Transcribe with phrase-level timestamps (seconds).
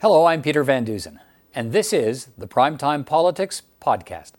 [0.00, 1.18] Hello, I'm Peter Van Dusen,
[1.52, 4.30] and this is the Primetime Politics Podcast.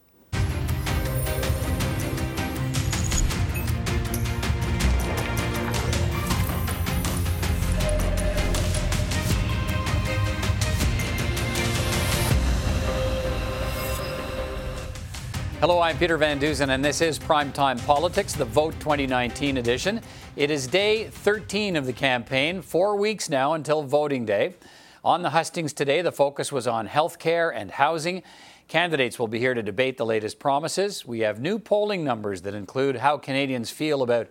[15.59, 19.99] Hello, I'm Peter Van Dusen, and this is Primetime Politics, the Vote 2019 edition.
[20.37, 24.55] It is day 13 of the campaign, four weeks now until voting day.
[25.03, 28.21] On the hustings today, the focus was on health care and housing.
[28.67, 31.05] Candidates will be here to debate the latest promises.
[31.05, 34.27] We have new polling numbers that include how Canadians feel about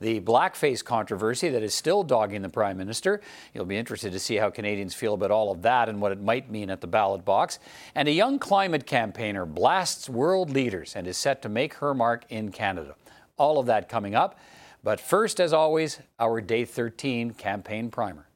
[0.00, 3.20] the blackface controversy that is still dogging the Prime Minister.
[3.52, 6.20] You'll be interested to see how Canadians feel about all of that and what it
[6.20, 7.58] might mean at the ballot box.
[7.94, 12.24] And a young climate campaigner blasts world leaders and is set to make her mark
[12.28, 12.94] in Canada.
[13.36, 14.38] All of that coming up.
[14.84, 18.28] But first, as always, our Day 13 campaign primer.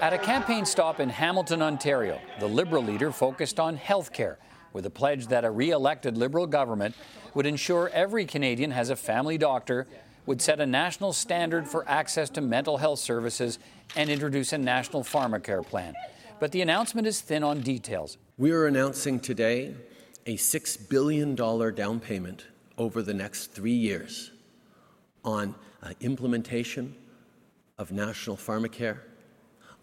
[0.00, 4.38] At a campaign stop in Hamilton, Ontario, the Liberal leader focused on health care
[4.72, 6.94] with a pledge that a re elected Liberal government
[7.34, 9.86] would ensure every Canadian has a family doctor,
[10.24, 13.58] would set a national standard for access to mental health services,
[13.94, 15.94] and introduce a national pharmacare plan.
[16.38, 18.16] But the announcement is thin on details.
[18.38, 19.74] We are announcing today
[20.24, 22.46] a $6 billion down payment
[22.78, 24.30] over the next three years
[25.26, 26.96] on uh, implementation
[27.76, 29.00] of national pharmacare,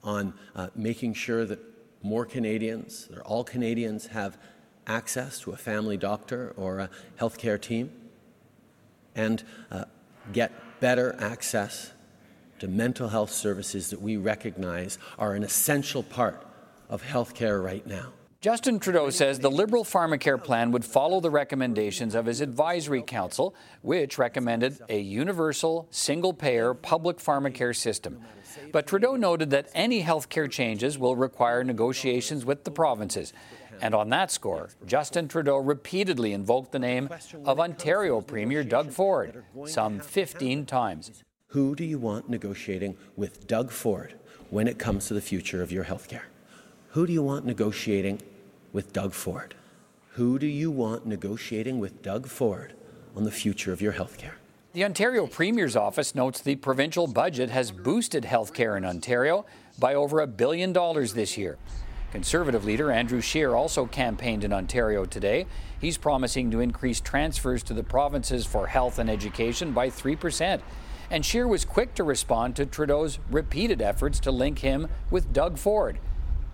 [0.03, 1.59] on uh, making sure that
[2.01, 4.37] more Canadians, that all Canadians, have
[4.85, 6.89] access to a family doctor or a
[7.19, 7.91] healthcare team
[9.15, 9.83] and uh,
[10.31, 11.91] get better access
[12.59, 16.45] to mental health services that we recognize are an essential part
[16.89, 18.13] of healthcare right now.
[18.47, 23.53] Justin Trudeau says the Liberal pharmacare plan would follow the recommendations of his advisory council,
[23.81, 28.21] which recommended a universal, single payer public pharmacare system.
[28.71, 33.33] But Trudeau noted that any healthcare changes will require negotiations with the provinces.
[33.81, 37.09] And on that score, Justin Trudeau repeatedly invoked the name
[37.43, 41.21] of Ontario Premier Doug Ford, some 15 times.
[41.47, 44.13] Who do you want negotiating with Doug Ford
[44.49, 46.27] when it comes to the future of your health care?
[46.91, 48.21] Who do you want negotiating
[48.77, 49.55] with Doug Ford?
[50.09, 52.75] Who do you want negotiating with Doug Ford
[53.15, 54.35] on the future of your health care?
[54.73, 59.47] The Ontario Premier's office notes the provincial budget has boosted health care in Ontario
[59.79, 61.57] by over a billion dollars this year.
[62.11, 65.47] Conservative leader Andrew Scheer also campaigned in Ontario today.
[65.81, 70.61] He's promising to increase transfers to the provinces for health and education by 3%.
[71.09, 75.57] And Scheer was quick to respond to Trudeau's repeated efforts to link him with Doug
[75.57, 75.97] Ford.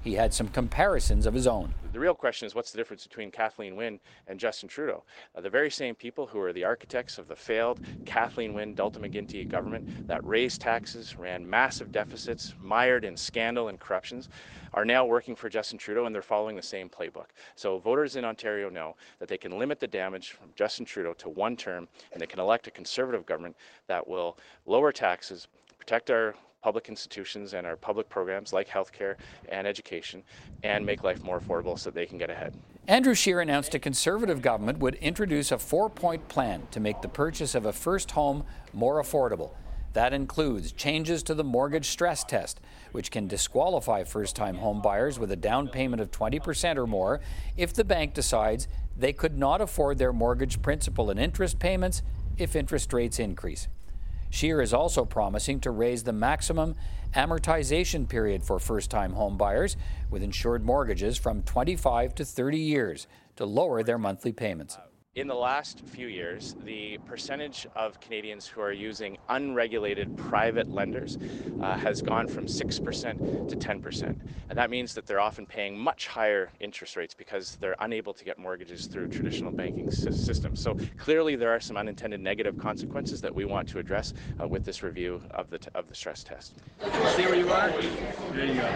[0.02, 1.74] He had some comparisons of his own.
[1.94, 5.04] The real question is what's the difference between Kathleen Wynne and Justin Trudeau?
[5.36, 9.04] Uh, the very same people who are the architects of the failed Kathleen Wynne, Dalton
[9.04, 14.30] McGuinty government that raised taxes, ran massive deficits, mired in scandal and corruptions,
[14.74, 17.28] are now working for Justin Trudeau and they're following the same playbook.
[17.56, 21.30] So voters in Ontario know that they can limit the damage from Justin Trudeau to
[21.30, 23.56] one term and they can elect a conservative government
[23.86, 26.34] that will lower taxes, protect our
[26.64, 29.16] public institutions and our public programs like healthcare
[29.50, 30.24] and education
[30.64, 32.56] and make life more affordable so they can get ahead.
[32.88, 37.10] Andrew Scheer announced a Conservative government would introduce a four point plan to make the
[37.10, 39.52] purchase of a first home more affordable.
[39.92, 42.60] That includes changes to the mortgage stress test,
[42.94, 47.20] which can disqualify first time home buyers with a down payment of 20% or more
[47.58, 52.02] if the bank decides they could not afford their mortgage principal and interest payments
[52.38, 53.68] if interest rates increase.
[54.34, 56.74] Scheer is also promising to raise the maximum
[57.16, 59.78] amortization period for first time home buyers
[60.10, 63.06] with insured mortgages from 25 to 30 years
[63.36, 64.76] to lower their monthly payments.
[65.16, 71.20] In the last few years, the percentage of Canadians who are using unregulated private lenders
[71.62, 74.20] uh, has gone from 6% to 10%.
[74.50, 78.26] And that means that they're often paying much higher interest rates because they're unable to
[78.26, 80.60] get mortgages through traditional banking systems.
[80.60, 84.66] So clearly, there are some unintended negative consequences that we want to address uh, with
[84.66, 86.56] this review of the, of the stress test.
[87.10, 87.70] Stay where you are.
[87.70, 88.68] There you go.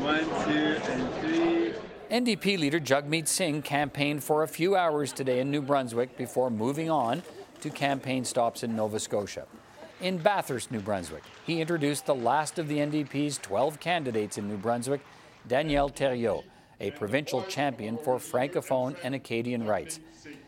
[0.00, 1.93] One, two, and three.
[2.14, 6.88] NDP leader Jagmeet Singh campaigned for a few hours today in New Brunswick before moving
[6.88, 7.24] on
[7.60, 9.48] to campaign stops in Nova Scotia.
[10.00, 14.56] In Bathurst, New Brunswick, he introduced the last of the NDP's 12 candidates in New
[14.56, 15.00] Brunswick,
[15.48, 16.44] Danielle Thériault,
[16.80, 19.98] a provincial champion for Francophone and Acadian rights.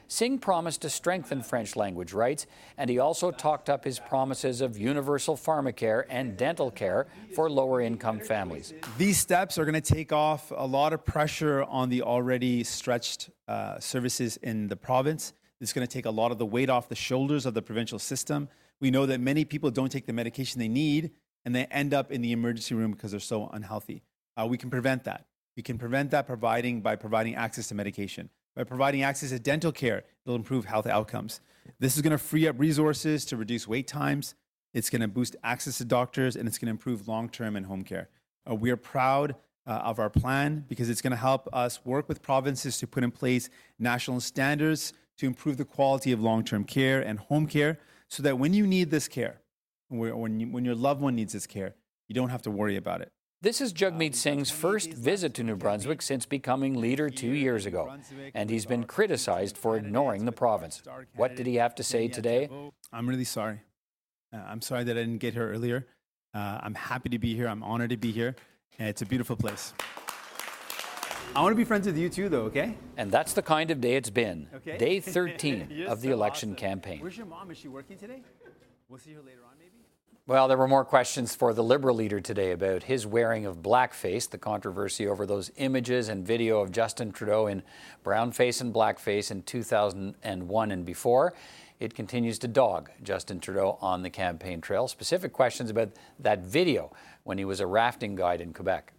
[0.09, 2.47] Singh promised to strengthen French language rights,
[2.79, 7.81] and he also talked up his promises of universal pharmacare and dental care for lower
[7.81, 8.73] income families.
[8.99, 13.31] These steps are going to take off a lot of pressure on the already stretched
[13.49, 15.33] uh, services in the province.
[15.61, 17.99] It's going to take a lot of the weight off the shoulders of the provincial
[17.99, 18.49] system.
[18.81, 21.11] We know that many people don't take the medication they need
[21.45, 24.03] and they end up in the emergency room because they're so unhealthy.
[24.37, 25.27] Uh, we can prevent that.
[25.57, 28.29] We can prevent that providing by providing access to medication.
[28.57, 31.41] By providing access to dental care, it'll improve health outcomes.
[31.79, 34.35] This is going to free up resources to reduce wait times.
[34.73, 37.67] It's going to boost access to doctors and it's going to improve long term and
[37.67, 38.09] home care.
[38.51, 39.35] Uh, we are proud
[39.67, 43.05] uh, of our plan because it's going to help us work with provinces to put
[43.05, 47.79] in place national standards to improve the quality of long term care and home care
[48.09, 49.41] so that when you need this care,
[49.89, 51.75] when, you, when your loved one needs this care,
[52.09, 53.13] you don't have to worry about it.
[53.47, 57.97] This is Jagmeet Singh's first visit to New Brunswick since becoming leader two years ago,
[58.35, 60.83] and he's been criticized for ignoring the province.
[61.15, 62.49] What did he have to say today?
[62.93, 63.61] I'm really sorry.
[64.33, 65.87] Uh, I'm sorry that I didn't get here earlier.
[66.35, 67.47] Uh, I'm happy to be here.
[67.47, 68.35] I'm honored to be here.
[68.81, 69.75] And it's a beautiful place.
[71.37, 72.75] I want to be friends with you too, though, okay?
[72.97, 74.49] And that's the kind of day it's been.
[74.57, 74.77] Okay.
[74.77, 76.57] Day 13 of the so election awesome.
[76.57, 76.99] campaign.
[77.01, 77.53] Where's your mom?
[77.53, 78.23] Is she working today?
[78.89, 79.56] We'll see her later on?
[80.29, 84.29] Well, there were more questions for the Liberal leader today about his wearing of blackface,
[84.29, 87.63] the controversy over those images and video of Justin Trudeau in
[88.05, 91.33] brownface and blackface in 2001 and before.
[91.79, 94.89] It continues to dog Justin Trudeau on the campaign trail.
[94.89, 98.95] Specific questions about that video when he was a rafting guide in Quebec.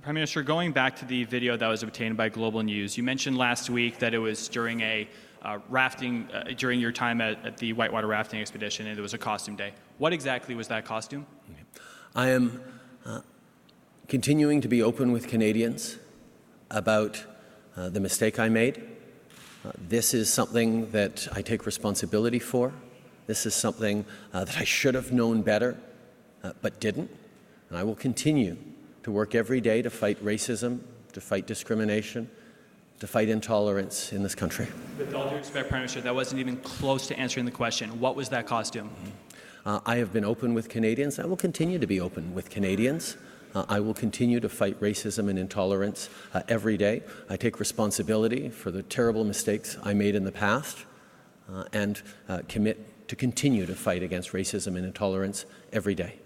[0.00, 3.36] Prime Minister, going back to the video that was obtained by Global News, you mentioned
[3.36, 5.06] last week that it was during a
[5.46, 9.14] uh, rafting, uh, during your time at, at, the Whitewater Rafting Expedition, and it was
[9.14, 9.72] a costume day.
[9.98, 11.24] What exactly was that costume?
[12.16, 12.60] I am
[13.04, 13.20] uh,
[14.08, 15.98] continuing to be open with Canadians
[16.72, 17.24] about
[17.76, 18.82] uh, the mistake I made.
[19.64, 22.72] Uh, this is something that I take responsibility for.
[23.28, 25.76] This is something that I should have known better,
[26.60, 27.10] but didn't.
[27.68, 28.56] And I will continue
[29.02, 30.80] to work every day to fight racism,
[31.12, 32.30] to fight discrimination,
[33.00, 34.66] to fight intolerance in this country.
[34.98, 38.00] With all due respect, Prime Minister, that wasn't even close to answering the question.
[38.00, 38.90] What was that costume?
[39.64, 41.18] Uh, I have been open with Canadians.
[41.18, 43.16] I will continue to be open with Canadians.
[43.54, 47.02] Uh, I will continue to fight racism and intolerance uh, every day.
[47.28, 50.84] I take responsibility for the terrible mistakes I made in the past
[51.50, 56.20] uh, and uh, commit to continue to fight against racism and intolerance every day.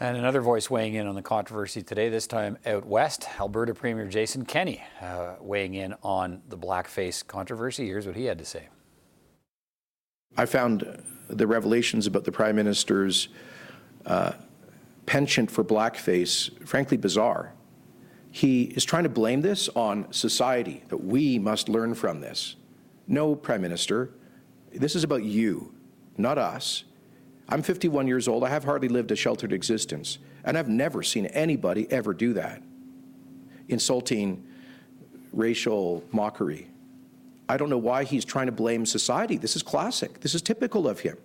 [0.00, 4.06] And another voice weighing in on the controversy today, this time out west, Alberta Premier
[4.06, 7.86] Jason Kenney uh, weighing in on the blackface controversy.
[7.86, 8.68] Here's what he had to say.
[10.36, 13.28] I found the revelations about the Prime Minister's
[14.06, 14.32] uh,
[15.06, 17.52] penchant for blackface frankly bizarre.
[18.30, 22.54] He is trying to blame this on society, that we must learn from this.
[23.08, 24.10] No, Prime Minister,
[24.72, 25.74] this is about you,
[26.16, 26.84] not us.
[27.48, 28.44] I'm 51 years old.
[28.44, 30.18] I have hardly lived a sheltered existence.
[30.44, 32.62] And I've never seen anybody ever do that.
[33.68, 34.46] Insulting
[35.32, 36.68] racial mockery.
[37.48, 39.36] I don't know why he's trying to blame society.
[39.38, 40.20] This is classic.
[40.20, 41.16] This is typical of him.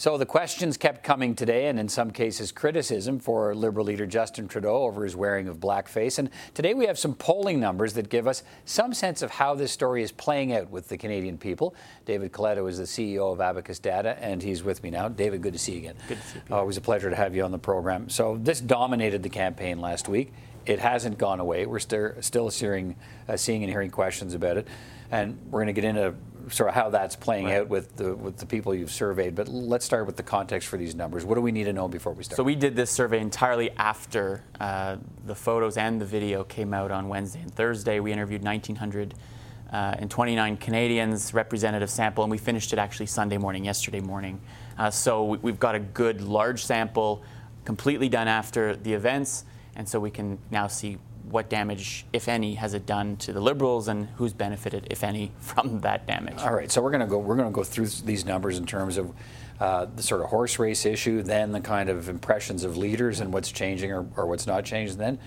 [0.00, 4.48] So the questions kept coming today, and in some cases, criticism for Liberal leader Justin
[4.48, 6.18] Trudeau over his wearing of blackface.
[6.18, 9.72] And today we have some polling numbers that give us some sense of how this
[9.72, 11.74] story is playing out with the Canadian people.
[12.06, 15.06] David Coletto is the CEO of Abacus Data, and he's with me now.
[15.10, 15.96] David, good to see you again.
[16.08, 16.56] Good to see you.
[16.56, 18.08] Always a pleasure to have you on the program.
[18.08, 20.32] So this dominated the campaign last week.
[20.64, 21.66] It hasn't gone away.
[21.66, 22.96] We're st- still seeing,
[23.28, 24.66] uh, seeing and hearing questions about it,
[25.10, 26.14] and we're going to get into
[26.48, 27.58] sort of how that's playing right.
[27.58, 29.34] out with the with the people you've surveyed.
[29.34, 31.24] But let's start with the context for these numbers.
[31.24, 32.36] What do we need to know before we start?
[32.36, 36.90] So we did this survey entirely after uh, the photos and the video came out
[36.90, 38.00] on Wednesday and Thursday.
[38.00, 39.14] We interviewed 1,900
[39.72, 44.40] uh, and 29 Canadians, representative sample, and we finished it actually Sunday morning, yesterday morning.
[44.76, 47.22] Uh, so we, have got a good large sample,
[47.64, 49.44] completely done after the events,
[49.76, 50.98] and so we can now see
[51.30, 55.32] what damage, if any, has it done to the Liberals, and who's benefited, if any,
[55.38, 56.38] from that damage?
[56.38, 57.18] All right, so we're going to go.
[57.18, 59.12] We're going to go through these numbers in terms of
[59.60, 63.32] uh, the sort of horse race issue, then the kind of impressions of leaders and
[63.32, 65.18] what's changing or, or what's not changing, then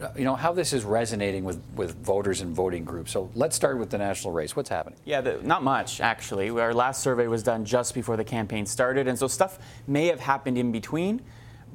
[0.00, 3.12] uh, you know how this is resonating with, with voters and voting groups.
[3.12, 4.54] So let's start with the national race.
[4.56, 4.98] What's happening?
[5.04, 6.50] Yeah, the, not much actually.
[6.50, 10.20] Our last survey was done just before the campaign started, and so stuff may have
[10.20, 11.20] happened in between.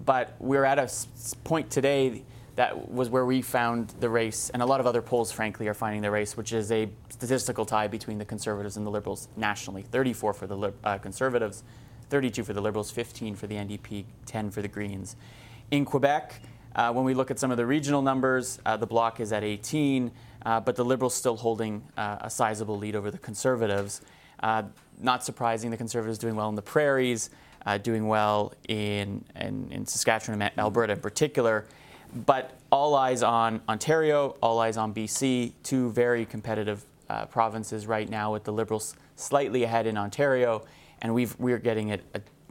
[0.05, 0.89] But we're at a
[1.43, 2.23] point today
[2.59, 5.73] that was where we found the race, and a lot of other polls, frankly, are
[5.73, 9.81] finding the race, which is a statistical tie between the Conservatives and the Liberals nationally
[9.81, 11.63] 34 for the uh, Conservatives,
[12.09, 15.15] 32 for the Liberals, 15 for the NDP, 10 for the Greens.
[15.71, 16.41] In Quebec,
[16.75, 19.45] uh, when we look at some of the regional numbers, uh, the Bloc is at
[19.45, 20.11] 18,
[20.45, 24.01] uh, but the Liberals still holding uh, a sizable lead over the Conservatives.
[24.43, 24.63] Uh,
[24.99, 27.29] not surprising, the Conservatives doing well in the prairies,
[27.83, 31.65] doing well in, in, in Saskatchewan and Alberta in particular.
[32.13, 38.09] But all eyes on Ontario, all eyes on BC, two very competitive uh, provinces right
[38.09, 40.65] now, with the Liberals slightly ahead in Ontario,
[41.01, 42.01] and we've, we're getting an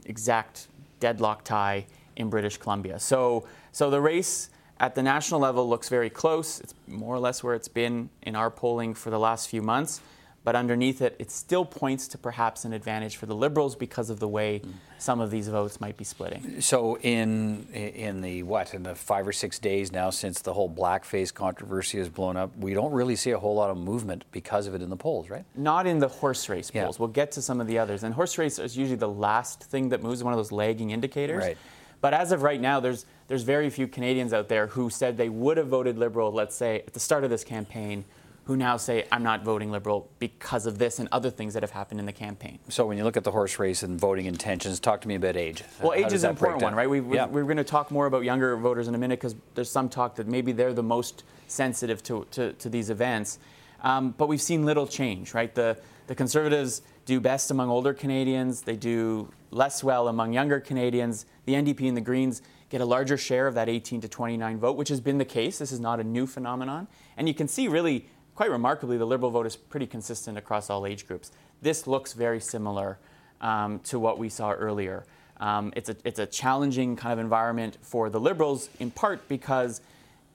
[0.05, 0.67] exact
[0.99, 1.85] deadlock tie
[2.15, 2.99] in British Columbia.
[2.99, 4.49] So, so the race
[4.79, 6.59] at the national level looks very close.
[6.59, 10.01] It's more or less where it's been in our polling for the last few months
[10.43, 14.19] but underneath it, it still points to perhaps an advantage for the Liberals because of
[14.19, 14.61] the way
[14.97, 16.61] some of these votes might be splitting.
[16.61, 20.69] So, in in the what in the five or six days now since the whole
[20.69, 24.67] blackface controversy has blown up, we don't really see a whole lot of movement because
[24.67, 25.45] of it in the polls, right?
[25.55, 26.83] Not in the horse race Yeah.
[26.83, 26.99] polls.
[26.99, 29.89] We'll get to some of the others, and horse race is usually the last thing
[29.89, 31.43] that moves, one of those lagging indicators.
[31.43, 31.57] Right.
[32.01, 35.29] But as of right now, there's there's very few Canadians out there who said they
[35.29, 38.05] would have voted Liberal, let's say, at the start of this campaign,
[38.49, 41.69] who now say I'm not voting Liberal because of this and other things that have
[41.69, 42.57] happened in the campaign.
[42.67, 45.37] So, when you look at the horse race and voting intentions, talk to me about
[45.37, 45.63] age.
[45.79, 46.89] Well, How age is an important one, right?
[46.89, 47.27] We, we, yeah.
[47.27, 50.15] We're going to talk more about younger voters in a minute because there's some talk
[50.15, 53.37] that maybe they're the most sensitive to, to, to these events.
[53.83, 55.53] Um, but we've seen little change, right?
[55.53, 55.77] The,
[56.07, 61.27] the Conservatives do best among older Canadians, they do less well among younger Canadians.
[61.45, 64.75] The NDP and the Greens get a larger share of that 18 to 29 vote,
[64.75, 65.59] which has been the case.
[65.59, 66.87] This is not a new phenomenon.
[67.15, 68.07] And you can see really
[68.39, 71.33] quite remarkably, the Liberal vote is pretty consistent across all age groups.
[71.61, 72.97] This looks very similar
[73.41, 75.03] um, to what we saw earlier.
[75.41, 79.81] Um, it's, a, it's a challenging kind of environment for the Liberals, in part because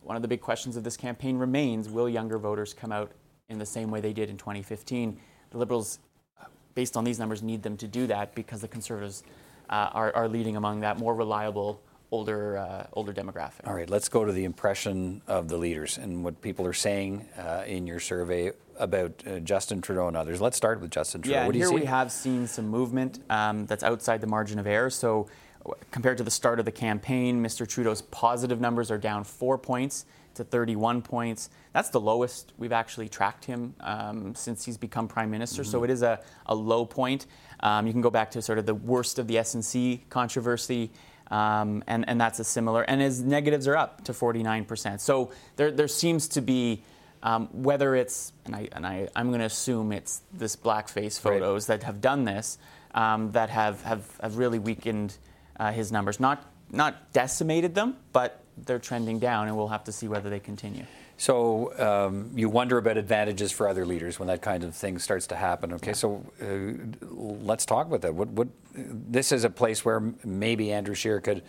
[0.02, 3.10] one of the big questions of this campaign remains will younger voters come out
[3.48, 5.18] in the same way they did in 2015?
[5.48, 5.98] The Liberals,
[6.38, 6.44] uh,
[6.74, 9.22] based on these numbers, need them to do that because the Conservatives
[9.70, 11.80] uh, are, are leading among that more reliable,
[12.10, 13.66] older, uh, older demographic.
[13.66, 17.26] All right, let's go to the impression of the leaders and what people are saying
[17.38, 20.40] uh, in your survey about uh, Justin Trudeau and others.
[20.40, 21.38] Let's start with Justin Trudeau.
[21.38, 21.82] Yeah, what and do you here see?
[21.82, 24.90] we have seen some movement um, that's outside the margin of error.
[24.90, 25.28] So,
[25.90, 27.66] compared to the start of the campaign, Mr.
[27.66, 31.50] Trudeau's positive numbers are down four points to 31 points.
[31.72, 35.64] That's the lowest we've actually tracked him um, since he's become prime minister.
[35.64, 37.26] So it is a, a low point.
[37.60, 40.90] Um, you can go back to sort of the worst of the SNC controversy.
[41.30, 45.00] Um, and, and that's a similar, and his negatives are up to 49%.
[45.00, 46.82] So there, there seems to be
[47.22, 51.66] um, whether it's, and, I, and I, I'm going to assume it's this blackface photos
[51.66, 52.58] that have done this,
[52.94, 55.16] um, that have, have, have really weakened
[55.58, 56.20] uh, his numbers.
[56.20, 60.40] Not, not decimated them, but they're trending down, and we'll have to see whether they
[60.40, 60.84] continue.
[61.16, 65.26] So um, you wonder about advantages for other leaders when that kind of thing starts
[65.28, 65.72] to happen.
[65.74, 68.14] Okay, so uh, let's talk about that.
[68.14, 71.42] What, what, this is a place where maybe Andrew Scheer could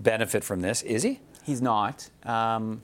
[0.00, 0.82] benefit from this.
[0.82, 1.20] Is he?
[1.44, 2.08] He's not.
[2.24, 2.82] Um,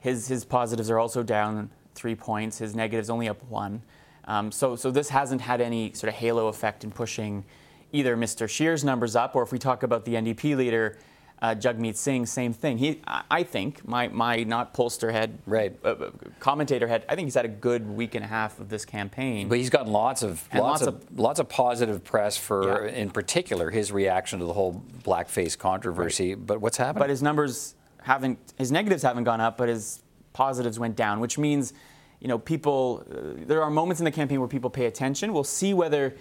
[0.00, 3.82] his, his positives are also down three points, his negatives only up one.
[4.26, 7.44] Um, so, so this hasn't had any sort of halo effect in pushing
[7.92, 8.48] either Mr.
[8.48, 10.98] Scheer's numbers up, or if we talk about the NDP leader,
[11.40, 12.78] uh, Jagmeet Singh, same thing.
[12.78, 15.76] He, I think, my, my not pollster head, Right.
[15.84, 18.68] uh, uh, commentator head, I think he's had a good week and a half of
[18.68, 19.48] this campaign.
[19.48, 22.92] But he's gotten lots of And lots, lots of, lots of positive press for, Yeah.
[22.92, 26.34] in particular, his reaction to the whole blackface controversy.
[26.34, 27.00] But what's happening?
[27.02, 30.02] but his numbers haven't his negatives haven't gone up but his
[30.32, 31.72] positives went down which means
[32.20, 35.44] you know people uh, there are moments in the campaign where people pay attention we'll
[35.44, 36.16] see whether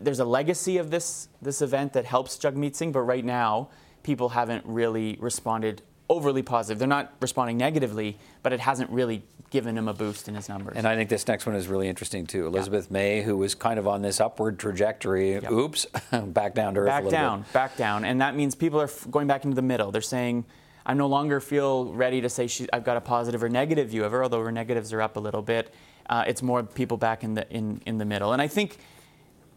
[0.00, 3.68] there's a legacy of this this event that helps Jagmeet Singh but right now
[4.02, 9.76] people haven't really responded overly positive they're not responding negatively but it hasn't really given
[9.76, 12.26] him a boost in his numbers And I think this next one is really interesting
[12.26, 12.46] too.
[12.46, 15.86] Elizabeth May, who was kind of on this upward trajectory, oops,
[16.28, 17.52] back down to earth a back little down, bit.
[17.52, 19.90] back down, and that means people are f- going back into the middle.
[19.92, 20.46] They're saying,
[20.86, 24.04] "I no longer feel ready to say she, I've got a positive or negative view
[24.04, 25.74] of her, although her negatives are up a little bit."
[26.08, 28.78] Uh, it's more people back in the in, in the middle, and I think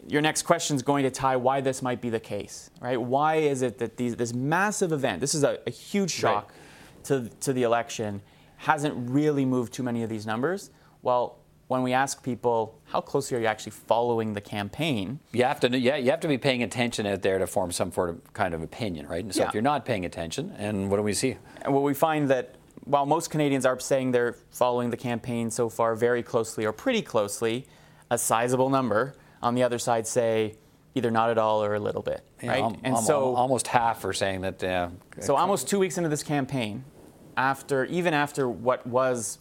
[0.08, 3.00] your next question is going to tie why this might be the case, right?
[3.02, 6.54] Why is it that these, this massive event, this is a, a huge shock
[7.06, 8.22] to, to the election,
[8.58, 10.70] hasn't really moved too many of these numbers?
[11.02, 15.20] Well, when we ask people, how closely are you actually following the campaign?
[15.32, 17.92] You have to, yeah, you have to be paying attention out there to form some
[17.92, 19.24] sort of kind of opinion, right?
[19.24, 19.48] And so Yeah.
[19.48, 21.38] if you're not paying attention, and what do we see?
[21.68, 25.96] Well, we find that while most Canadians are saying they're following the campaign so far
[25.96, 27.66] very closely or pretty closely,
[28.12, 30.56] a sizable number on the other side say
[30.96, 32.76] either not at all or a little bit, right?
[32.84, 34.64] and so, almost half are saying that.
[34.64, 36.84] Uh, so almost two weeks into this campaign,
[37.38, 39.38] after even after what was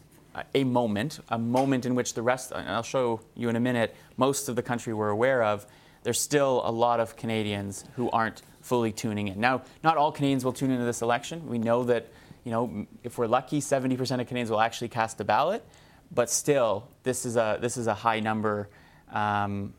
[0.55, 3.95] a moment, a moment in which the rest, and I'll show you in a minute,
[4.17, 5.67] most of the country were aware of,
[6.03, 9.41] there's still a lot of Canadians who aren't fully tuning in.
[9.41, 11.49] Now, not all Canadians will tune into this election.
[11.49, 12.09] We know that,
[12.45, 15.65] you know, if we're lucky, 70% of Canadians will actually cast a ballot,
[16.13, 18.69] but still, this is a this is a high number.
[19.11, 19.73] Um,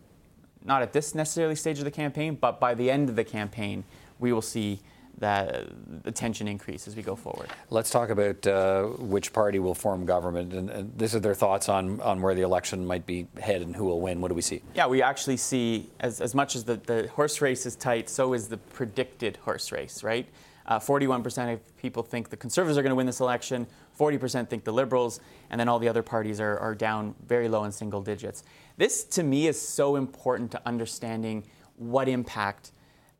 [0.65, 3.83] not at this necessarily stage of the campaign, but by the end of the campaign,
[4.19, 4.79] we will see
[5.17, 5.67] that
[6.03, 7.49] the tension increase as we go forward.
[7.69, 11.69] Let's talk about uh, which party will form government, and, and this is their thoughts
[11.69, 14.19] on, on where the election might be headed and who will win.
[14.19, 14.61] What do we see?
[14.75, 18.33] Yeah, we actually see as, as much as the, the horse race is tight, so
[18.33, 20.27] is the predicted horse race, right?
[20.67, 23.67] Uh, 41% of people think the Conservatives are going to win this election,
[23.99, 25.19] 40% think the Liberals,
[25.49, 28.43] and then all the other parties are, are down very low in single digits.
[28.77, 31.43] This, to me, is so important to understanding
[31.77, 32.71] what impact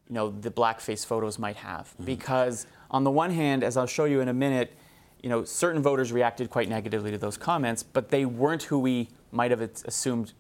[0.08, 1.88] you know, the blackface photos might have.
[1.88, 2.06] Mm-hmm.
[2.06, 4.74] Because on the one hand, as I'll show you in a minute,
[5.22, 9.10] you know, certain voters reacted quite negatively to those comments, but they weren't who we
[9.32, 10.34] might have assumed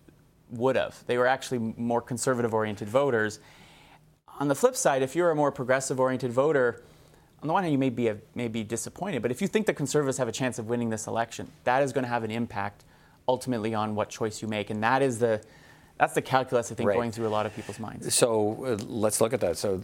[0.51, 1.03] would have.
[1.07, 3.39] They were actually more conservative oriented voters.
[4.39, 6.83] On the flip side, if you're a more progressive oriented voter,
[7.41, 9.65] on the one hand, you may be, a, may be disappointed, but if you think
[9.65, 12.31] the conservatives have a chance of winning this election, that is going to have an
[12.31, 12.83] impact
[13.27, 14.69] ultimately on what choice you make.
[14.69, 15.41] And that is the,
[15.97, 16.95] that's the calculus I think right.
[16.95, 18.13] going through a lot of people's minds.
[18.13, 19.57] So uh, let's look at that.
[19.57, 19.81] So,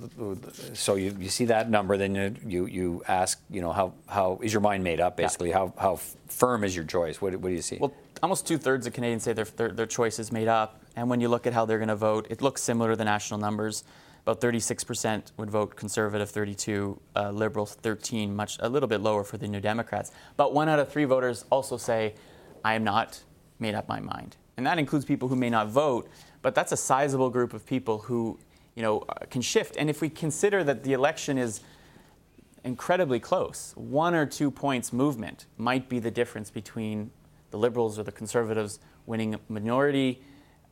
[0.73, 4.39] so you, you see that number, then you, you, you ask, you know, how, how
[4.43, 5.15] is your mind made up?
[5.15, 5.59] Basically, yeah.
[5.59, 5.95] how, how
[6.27, 7.21] firm is your choice?
[7.21, 7.77] What, what do you see?
[7.79, 11.09] Well, almost two thirds of Canadians say their, their, their choice is made up, and
[11.09, 13.39] when you look at how they're going to vote, it looks similar to the national
[13.39, 13.83] numbers.
[14.23, 19.37] About 36% would vote Conservative, 32 uh, Liberals, 13, much a little bit lower for
[19.37, 20.11] the New Democrats.
[20.37, 22.13] But one out of three voters also say,
[22.63, 23.19] "I am not
[23.61, 26.07] made up my mind." and that includes people who may not vote,
[26.43, 28.37] but that's a sizable group of people who,
[28.75, 29.75] you know, uh, can shift.
[29.75, 31.61] And if we consider that the election is
[32.63, 37.09] incredibly close, one or two points movement might be the difference between
[37.49, 40.21] the Liberals or the Conservatives winning a minority,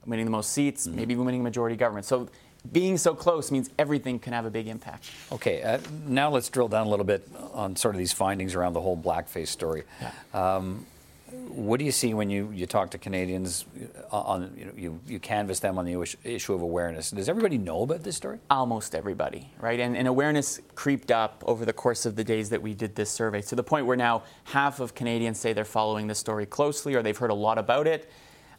[0.05, 0.96] winning the most seats, mm-hmm.
[0.96, 2.05] maybe winning a majority government.
[2.05, 2.29] So
[2.72, 5.10] being so close means everything can have a big impact.
[5.31, 8.74] Okay, uh, now let's drill down a little bit on sort of these findings around
[8.74, 9.84] the whole blackface story.
[10.00, 10.12] Yeah.
[10.34, 10.86] Um,
[11.32, 13.66] what do you see when you, you talk to Canadians
[14.12, 17.12] uh, on you, know, you, you canvass them on the issue of awareness?
[17.12, 18.40] Does everybody know about this story?
[18.50, 19.80] Almost everybody, right?
[19.80, 23.10] And, and awareness creeped up over the course of the days that we did this
[23.10, 26.96] survey to the point where now half of Canadians say they're following the story closely
[26.96, 28.10] or they've heard a lot about it.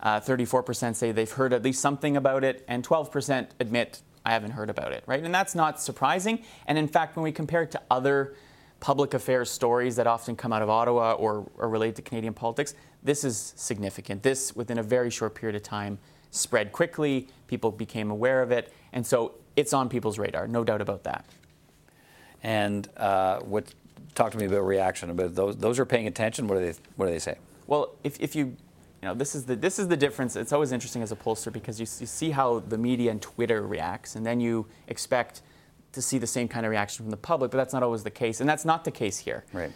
[0.01, 4.53] Uh, 34% say they've heard at least something about it, and 12% admit I haven't
[4.53, 5.23] heard about it, right?
[5.23, 6.43] And that's not surprising.
[6.67, 8.35] And in fact, when we compare it to other
[8.81, 12.75] public affairs stories that often come out of Ottawa or are related to Canadian politics,
[13.03, 14.23] this is significant.
[14.23, 15.99] This, within a very short period of time,
[16.31, 17.29] spread quickly.
[17.47, 18.73] People became aware of it.
[18.93, 21.25] And so it's on people's radar, no doubt about that.
[22.43, 23.67] And uh, what,
[24.15, 25.11] talk to me about reaction.
[25.11, 26.49] About those, those are paying attention.
[26.49, 27.37] What do they, what do they say?
[27.67, 28.57] Well, if, if you
[29.03, 30.37] you know, this is the this is the difference.
[30.37, 33.67] It's always interesting as a pollster because you, you see how the media and Twitter
[33.67, 35.41] reacts, and then you expect
[35.93, 38.11] to see the same kind of reaction from the public, but that's not always the
[38.11, 38.41] case.
[38.41, 39.45] And that's not the case here.
[39.53, 39.73] Right.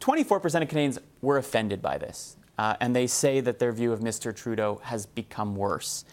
[0.00, 4.00] 24% of Canadians were offended by this, uh, and they say that their view of
[4.00, 4.34] Mr.
[4.34, 6.04] Trudeau has become worse.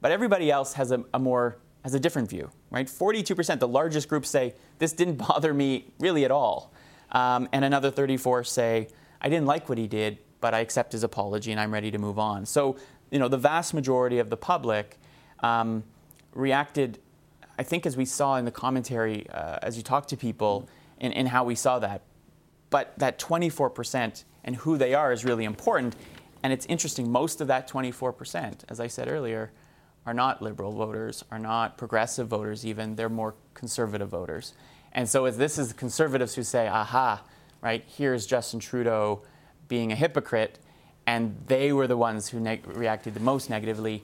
[0.00, 2.86] But everybody else has a, a more has a different view, right?
[2.86, 6.72] 42%, the largest group say this didn't bother me really at all,
[7.12, 8.88] um, and another 34 say
[9.20, 11.98] I didn't like what he did, but I accept his apology and I'm ready to
[11.98, 12.46] move on.
[12.46, 12.76] So,
[13.10, 14.98] you know, the vast majority of the public
[15.40, 15.84] um,
[16.32, 16.98] reacted
[17.60, 20.66] I think as we saw in the commentary, uh, as you talk to people,
[20.98, 22.00] and, how we saw that.
[22.70, 25.94] But that 24% and who they are is really important.
[26.42, 29.52] And it's interesting, most of that 24%, as I said earlier,
[30.06, 34.54] are not liberal voters, are not progressive voters even, they're more conservative voters.
[34.92, 37.22] And so as this is the conservatives who say, aha,
[37.60, 39.20] right, here's Justin Trudeau
[39.68, 40.58] being a hypocrite,
[41.06, 44.02] and they were the ones who neg- reacted the most negatively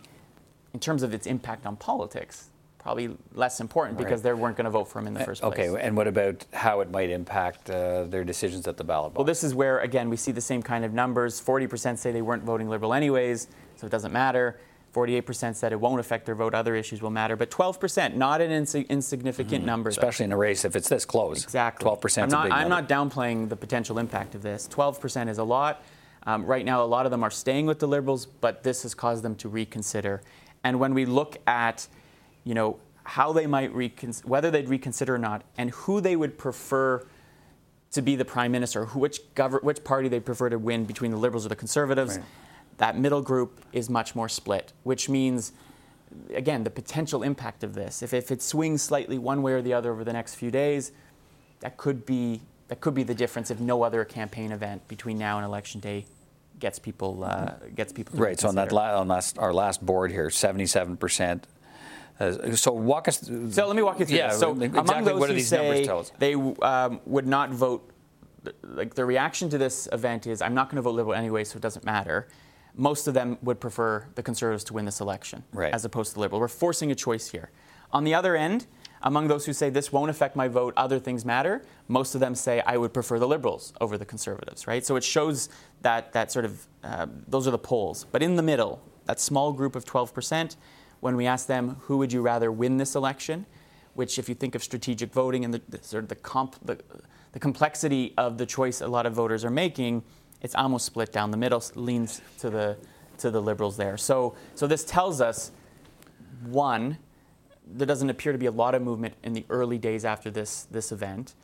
[0.74, 2.50] in terms of its impact on politics
[2.86, 4.30] probably less important because right.
[4.30, 5.58] they weren't going to vote for him in the first place.
[5.58, 9.18] Okay, and what about how it might impact uh, their decisions at the ballot box?
[9.18, 11.40] Well, this is where, again, we see the same kind of numbers.
[11.40, 14.60] 40% say they weren't voting Liberal anyways, so it doesn't matter.
[14.94, 17.34] 48% said it won't affect their vote, other issues will matter.
[17.34, 19.66] But 12%, not an ins- insignificant mm-hmm.
[19.66, 19.90] number.
[19.90, 20.28] Especially though.
[20.28, 21.42] in a race if it's this close.
[21.42, 21.90] Exactly.
[21.90, 24.68] 12% I'm not, I'm not downplaying the potential impact of this.
[24.68, 25.82] 12% is a lot.
[26.24, 28.94] Um, right now, a lot of them are staying with the Liberals, but this has
[28.94, 30.22] caused them to reconsider.
[30.62, 31.88] And when we look at,
[32.46, 36.38] you know, how they might recon- whether they'd reconsider or not, and who they would
[36.38, 37.04] prefer
[37.90, 41.10] to be the prime minister, who, which, gov- which party they prefer to win between
[41.10, 42.16] the Liberals or the Conservatives.
[42.16, 42.26] Right.
[42.78, 45.52] That middle group is much more split, which means,
[46.34, 48.02] again, the potential impact of this.
[48.02, 50.92] If, if it swings slightly one way or the other over the next few days,
[51.60, 55.38] that could be that could be the difference if no other campaign event between now
[55.38, 56.04] and election day
[56.58, 58.18] gets people uh, gets people.
[58.18, 58.38] right.
[58.38, 61.46] So on that la- on last, our last board here, seventy-seven percent
[62.18, 63.18] uh, so walk us.
[63.18, 64.16] Through, so let me walk you through.
[64.16, 64.40] Yeah, this.
[64.40, 66.12] So exactly among those what do who these say numbers tell us?
[66.18, 67.90] They um, would not vote.
[68.62, 71.56] Like the reaction to this event is, I'm not going to vote Liberal anyway, so
[71.56, 72.28] it doesn't matter.
[72.74, 75.74] Most of them would prefer the Conservatives to win this election, right.
[75.74, 76.40] as opposed to the Liberal.
[76.40, 77.50] We're forcing a choice here.
[77.90, 78.66] On the other end,
[79.02, 82.34] Among those who say this won't affect my vote, other things matter, most of them
[82.34, 84.84] say I would prefer the Liberals over the Conservatives, right?
[84.84, 85.48] So it shows
[85.82, 88.06] that, that sort of, uh, those are the polls.
[88.10, 90.56] But in the middle, that small group of 12%,
[91.00, 93.46] when we ask them, who would you rather win this election?
[93.94, 96.78] Which, if you think of strategic voting and the, the sort of the, comp, the,
[97.32, 100.02] the complexity of the choice a lot of voters are making,
[100.42, 102.76] it's almost split down the middle, leans to the,
[103.18, 103.96] to the Liberals there.
[103.96, 105.50] So, so this tells us,
[106.44, 106.98] one,
[107.66, 110.64] there doesn't appear to be a lot of movement in the early days after this,
[110.70, 111.34] this event.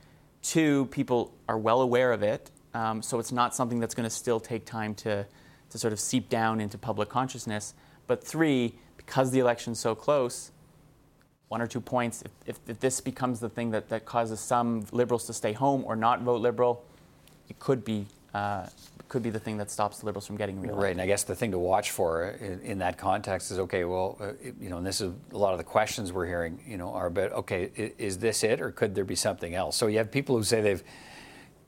[0.43, 4.15] Two, people are well aware of it, um, so it's not something that's going to
[4.15, 5.27] still take time to,
[5.71, 7.75] to sort of seep down into public consciousness.
[8.07, 8.75] But three,
[9.07, 10.51] because the election's so close,
[11.49, 14.87] one or two points, if, if, if, this becomes the thing that, that causes some
[14.91, 16.85] liberals to stay home or not vote liberal,
[17.49, 18.67] it could be uh,
[19.12, 20.83] could be the thing that stops the liberals from getting reelected.
[20.83, 23.85] Right, and I guess the thing to watch for in, in that context is okay.
[23.85, 26.59] Well, uh, you know, and this is a lot of the questions we're hearing.
[26.67, 29.77] You know, are about okay, is, is this it, or could there be something else?
[29.77, 30.83] So you have people who say they've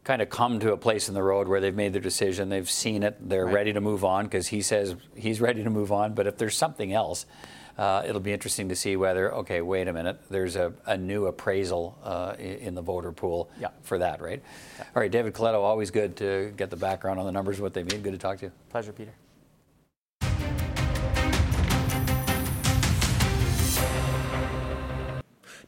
[0.05, 2.71] kind of come to a place in the road where they've made their decision, they've
[2.71, 3.55] seen it, they're right.
[3.55, 6.15] ready to move on because he says he's ready to move on.
[6.15, 7.27] But if there's something else,
[7.79, 11.27] uh, it'll be interesting to see whether, okay, wait a minute, there's a, a new
[11.27, 13.69] appraisal uh, in the voter pool yeah.
[13.83, 14.43] for that, right?
[14.79, 14.85] Yeah.
[14.95, 17.83] All right, David Coletto, always good to get the background on the numbers, what they
[17.83, 18.03] mean.
[18.03, 18.53] Good to talk to you.
[18.71, 19.13] Pleasure, Peter.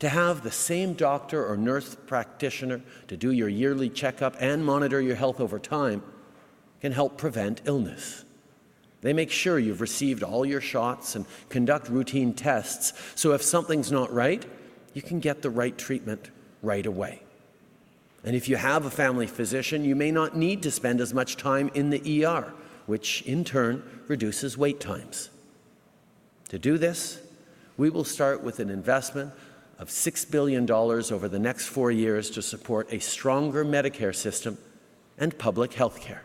[0.00, 5.00] To have the same doctor or nurse practitioner to do your yearly checkup and monitor
[5.00, 6.02] your health over time
[6.80, 8.24] can help prevent illness.
[9.00, 13.92] They make sure you've received all your shots and conduct routine tests so if something's
[13.92, 14.44] not right,
[14.92, 16.30] you can get the right treatment
[16.62, 17.22] right away.
[18.24, 21.36] And if you have a family physician, you may not need to spend as much
[21.36, 22.52] time in the ER,
[22.86, 25.30] which in turn reduces wait times.
[26.48, 27.20] To do this,
[27.76, 29.32] we will start with an investment
[29.78, 34.58] of $6 billion over the next four years to support a stronger Medicare system
[35.18, 36.22] and public health care.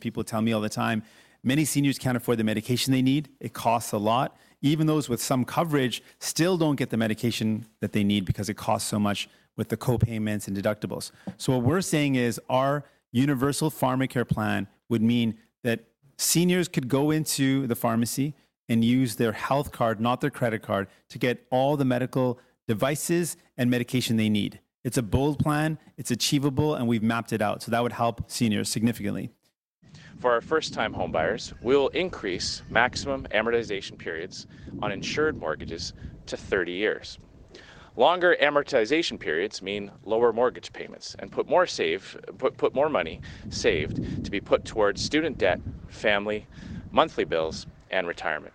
[0.00, 1.02] People tell me all the time
[1.42, 4.36] many seniors can't afford the medication they need, it costs a lot.
[4.60, 8.56] Even those with some coverage still don't get the medication that they need because it
[8.56, 11.10] costs so much with the co-payments and deductibles.
[11.36, 15.84] So what we're saying is our universal pharmacare plan would mean that
[16.16, 18.34] seniors could go into the pharmacy
[18.68, 22.38] and use their health card, not their credit card, to get all the medical
[22.68, 24.60] devices and medication they need.
[24.84, 27.62] It's a bold plan, it's achievable, and we've mapped it out.
[27.62, 29.30] So that would help seniors significantly.
[30.20, 34.46] For our first time homebuyers, we will increase maximum amortization periods
[34.82, 35.94] on insured mortgages
[36.26, 37.18] to 30 years.
[37.96, 43.20] Longer amortization periods mean lower mortgage payments and put more save put, put more money
[43.50, 46.46] saved to be put towards student debt, family,
[46.92, 48.54] monthly bills, and retirement.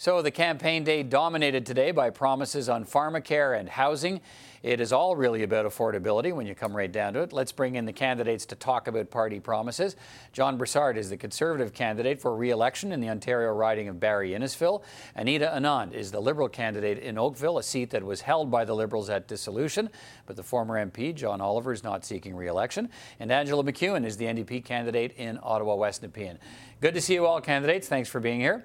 [0.00, 4.20] So the campaign day dominated today by promises on pharmacare and housing.
[4.62, 7.32] It is all really about affordability when you come right down to it.
[7.32, 9.96] Let's bring in the candidates to talk about party promises.
[10.32, 14.84] John Brassard is the Conservative candidate for re-election in the Ontario riding of Barrie Innisfil.
[15.16, 18.76] Anita Anand is the Liberal candidate in Oakville, a seat that was held by the
[18.76, 19.90] Liberals at dissolution,
[20.26, 22.88] but the former MP, John Oliver, is not seeking re-election.
[23.18, 26.38] And Angella MacEwen is the NDP candidate in Ottawa West Nepean.
[26.80, 27.88] Good to see you all, candidates.
[27.88, 28.64] Thanks for being here.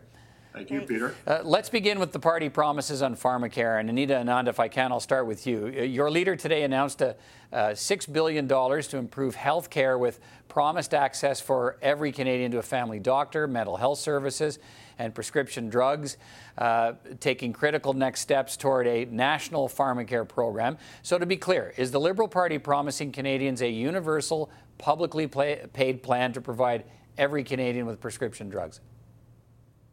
[0.53, 1.15] Thank you, Peter.
[1.25, 3.79] Uh, let's begin with the party promises on pharmacare.
[3.79, 5.73] And Anita Anand, if I can, I'll start with you.
[5.75, 7.15] Uh, your leader today announced a,
[7.51, 12.63] uh, $6 billion to improve health care with promised access for every Canadian to a
[12.63, 14.59] family doctor, mental health services,
[14.99, 16.17] and prescription drugs,
[16.59, 20.77] uh, taking critical next steps toward a national pharmacare program.
[21.01, 26.03] So, to be clear, is the Liberal Party promising Canadians a universal, publicly play, paid
[26.03, 26.83] plan to provide
[27.17, 28.81] every Canadian with prescription drugs?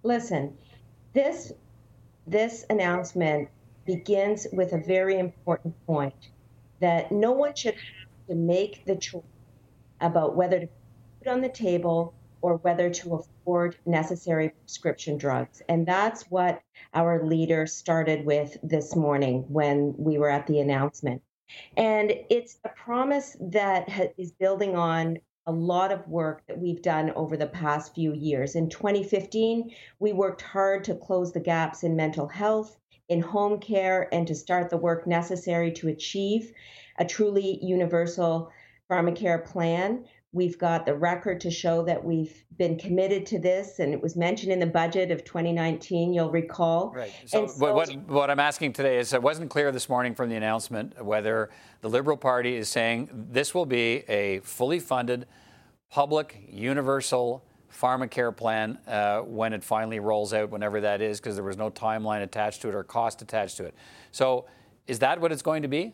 [0.03, 0.57] Listen,
[1.15, 1.53] this
[2.27, 3.49] this announcement
[3.87, 6.31] begins with a very important point
[6.81, 9.23] that no one should have to make the choice
[10.01, 10.69] about whether to
[11.19, 15.61] put on the table or whether to afford necessary prescription drugs.
[15.69, 16.63] And that's what
[16.95, 21.23] our leader started with this morning when we were at the announcement.
[21.77, 25.19] And it's a promise that is building on
[25.51, 28.55] a lot of work that we've done over the past few years.
[28.55, 32.77] In 2015, we worked hard to close the gaps in mental health,
[33.09, 36.53] in home care, and to start the work necessary to achieve
[36.99, 38.53] a truly universal
[38.89, 40.05] pharmacare plan.
[40.33, 44.15] We've got the record to show that we've been committed to this, and it was
[44.15, 46.93] mentioned in the budget of 2019, you'll recall.
[46.95, 47.13] Right.
[47.27, 50.37] So, so what, what, I'm asking today is it wasn't clear this morning from the
[50.37, 55.27] announcement whether the Liberal Party is saying this will be a fully funded
[55.91, 61.45] public, universal pharmacare plan uh, when it finally rolls out, whenever that is, because there
[61.45, 63.75] was no timeline attached to it or cost attached to it.
[64.13, 64.47] So,
[64.87, 65.93] Is that what it's going to be?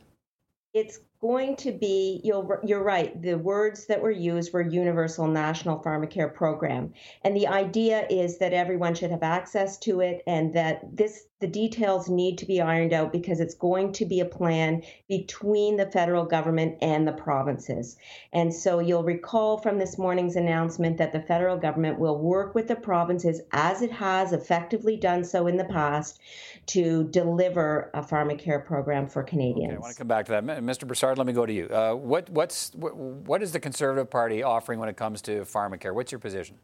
[0.75, 5.83] It's going to be you're, you're right the words that were used were universal national
[5.83, 10.81] pharmacare program and the idea is that everyone should have access to it and that
[10.97, 14.83] this the details need to be ironed out because it's going to be a plan
[15.07, 17.99] between the federal government and the provinces.
[18.33, 22.69] And so you'll recall from this morning's announcement that the federal government will work with
[22.69, 26.21] the provinces as it has effectively done so in the past
[26.67, 29.73] to deliver a pharmacare program for Canadians.
[29.73, 30.45] Okay, I want to come back to that.
[30.45, 30.87] Mr.
[30.87, 31.67] Brassard, let me go to you.
[31.67, 35.95] Uh, what, what's, what, what is the Conservative Party offering when it comes to pharmacare?
[35.95, 36.59] What's your position?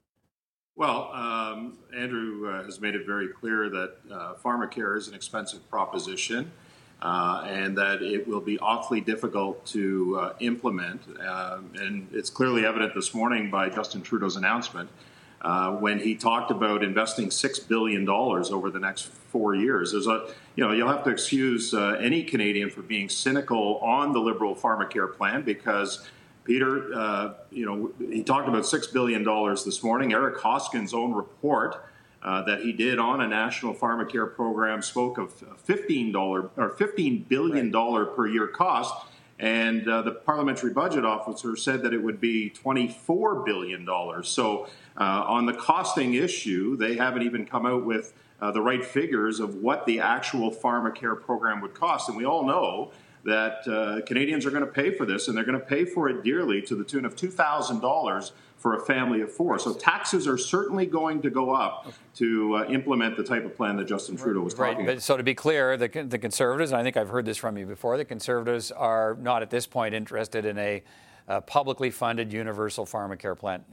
[0.75, 5.69] Well, um, Andrew uh, has made it very clear that uh, pharmacare is an expensive
[5.71, 6.51] proposition
[7.03, 11.03] uh, and that it will be awfully difficult to uh, implement.
[11.21, 14.89] Um, and it's clearly evident this morning by Justin Trudeau's announcement
[15.43, 19.93] uh, when he talked about investing $6 billion over the next four years.
[19.93, 24.13] There's a, you know, you'll have to excuse uh, any Canadian for being cynical on
[24.13, 26.09] the Liberal pharmacare plan because
[26.45, 29.25] Peter, uh, you know, he talked about $6 billion
[29.65, 30.13] this morning.
[30.13, 31.85] Eric Hoskins' own report
[32.23, 35.35] uh, that he did on a national pharmacare program spoke of
[35.67, 38.17] $15 or $15 billion right.
[38.17, 38.95] per year cost.
[39.41, 43.85] And uh, the parliamentary budget officer said that it would be $24 billion.
[44.23, 48.85] So, uh, on the costing issue, they haven't even come out with uh, the right
[48.85, 52.09] figures of what the actual pharmacare program would cost.
[52.09, 52.93] And we all know
[53.25, 56.09] that uh, Canadians are going to pay for this, and they're going to pay for
[56.09, 59.59] it dearly to the tune of $2,000 for a family of four.
[59.59, 63.77] So taxes are certainly going to go up to uh, implement the type of plan
[63.77, 64.97] that Justin Trudeau was talking right.
[64.97, 67.57] But, so to be clear, the, the Conservatives, and I think I've heard this from
[67.57, 70.83] you before, the Conservatives are not at this point interested in a,
[71.29, 73.65] a publicly funded universal pharmacare plan.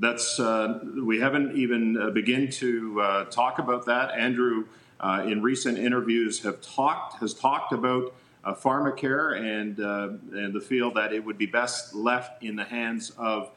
[0.00, 4.12] That's uh, we haven't even uh, begin to uh, talk about that.
[4.12, 4.64] Andrew,
[4.98, 10.60] uh, in recent interviews, have talked has talked about uh, pharmacare and uh, and the
[10.60, 13.50] feel that it would be best left in the hands of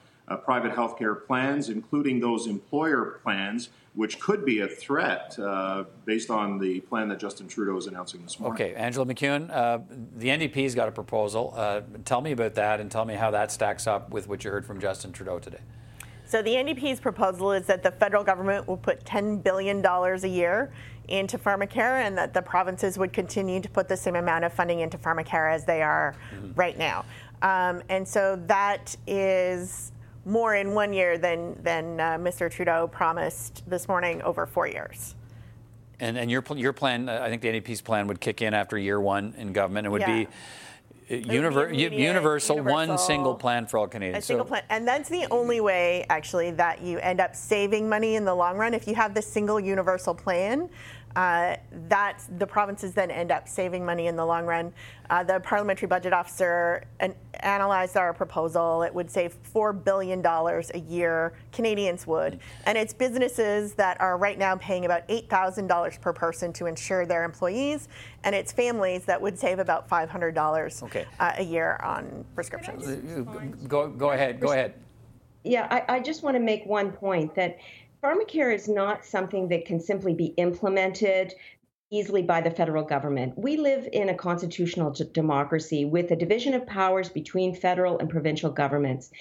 [0.43, 5.37] private healthcare plans, including those employer plans, which could be a threat
[6.05, 8.61] based on the plan that Justin Trudeau is announcing this morning.
[8.61, 9.85] Okay, Angella MacEwen,
[10.17, 11.53] the NDP's got a proposal.
[12.03, 14.65] Tell me about that and tell me how that stacks up with what you heard
[14.65, 15.59] from Justin Trudeau today.
[16.33, 20.73] So the NDP's proposal is that the federal government will put $10 billion a year
[21.07, 24.79] into pharmacare and that the provinces would continue to put the same amount of funding
[24.79, 26.51] into pharmacare as they are mm-hmm.
[26.55, 27.05] right now.
[27.43, 29.91] Um, and so that is
[30.25, 32.49] more in one year than, than uh, Mr.
[32.49, 35.13] Trudeau promised this morning over four years.
[35.99, 38.99] And, and your, your plan, I think the NDP's plan would kick in after year
[38.99, 39.85] one in government.
[39.85, 40.23] It would yeah.
[40.23, 40.27] be
[41.09, 44.23] Univer- universal, universal, one single plan for all Canadians.
[44.23, 44.49] A single so.
[44.49, 48.33] plan, and that's the only way, actually, that you end up saving money in the
[48.33, 48.73] long run.
[48.73, 50.69] If you have the single universal plan,
[51.15, 51.55] uh,
[51.89, 54.73] that the provinces then end up saving money in the long run.
[55.09, 58.81] Uh, the parliamentary budget officer an- analyzed our proposal.
[58.81, 62.39] It would save $4 billion a year, Canadians would.
[62.65, 67.23] And it's businesses that are right now paying about $8,000 per person to insure their
[67.23, 67.89] employees.
[68.23, 71.05] And it's families that would save about $500 okay.
[71.19, 72.87] uh, a year on prescriptions.
[73.67, 74.39] Go, go ahead.
[74.39, 74.75] Go ahead.
[75.43, 77.57] Yeah, I, I just want to make one point that
[78.03, 81.33] pharmacare is not something that can simply be implemented
[81.89, 83.37] easily by the federal government.
[83.37, 88.51] We live in a constitutional democracy with a division of powers between federal and provincial
[88.51, 89.11] governments.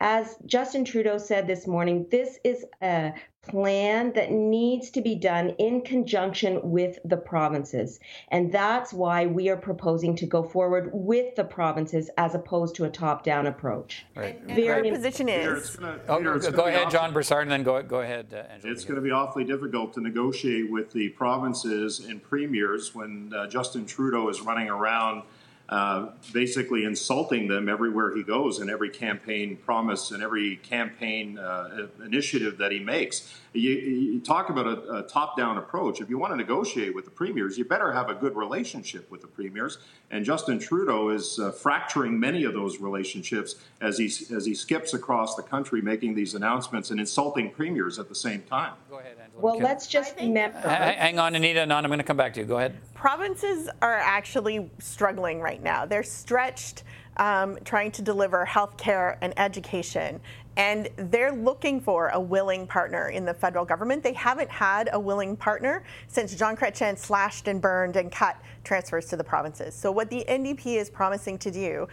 [0.00, 3.14] As Justin Trudeau said this morning, this is a
[3.48, 8.00] plan that needs to be done in conjunction with the provinces.
[8.28, 12.84] And that's why we are proposing to go forward with the provinces as opposed to
[12.84, 14.06] a top down approach.
[14.14, 14.40] Right.
[14.40, 15.76] And, Very our position is.
[15.76, 18.72] Gonna, oh, go ahead, John Brassard, and then go, go ahead, uh, Angela.
[18.72, 23.46] It's going to be awfully difficult to negotiate with the provinces and premiers when uh,
[23.46, 25.22] Justin Trudeau is running around
[25.68, 31.88] uh, basically insulting them everywhere he goes in every campaign promise and every campaign uh,
[32.04, 33.34] initiative that he makes.
[33.52, 36.00] You, you talk about a, a top down approach.
[36.00, 39.22] If you want to negotiate with the premiers, you better have a good relationship with
[39.22, 39.78] the premiers.
[40.10, 44.94] And Justin Trudeau is uh, fracturing many of those relationships as he, as he skips
[44.94, 48.74] across the country making these announcements and insulting premiers at the same time.
[48.90, 49.40] Go ahead, Angela.
[49.40, 50.58] Well, let's just remember.
[50.58, 52.46] Hang on, Anita, and I'm going to come back to you.
[52.46, 52.76] Go ahead.
[52.94, 55.86] Provinces are actually struggling right now.
[55.86, 56.84] They're stretched
[57.18, 60.20] um, trying to deliver health care and education.
[60.56, 64.02] And they're looking for a willing partner in the federal government.
[64.02, 69.06] They haven't had a willing partner since Jean Chrétien slashed and burned and cut transfers
[69.06, 69.74] to the provinces.
[69.74, 71.88] So what the NDP is promising to do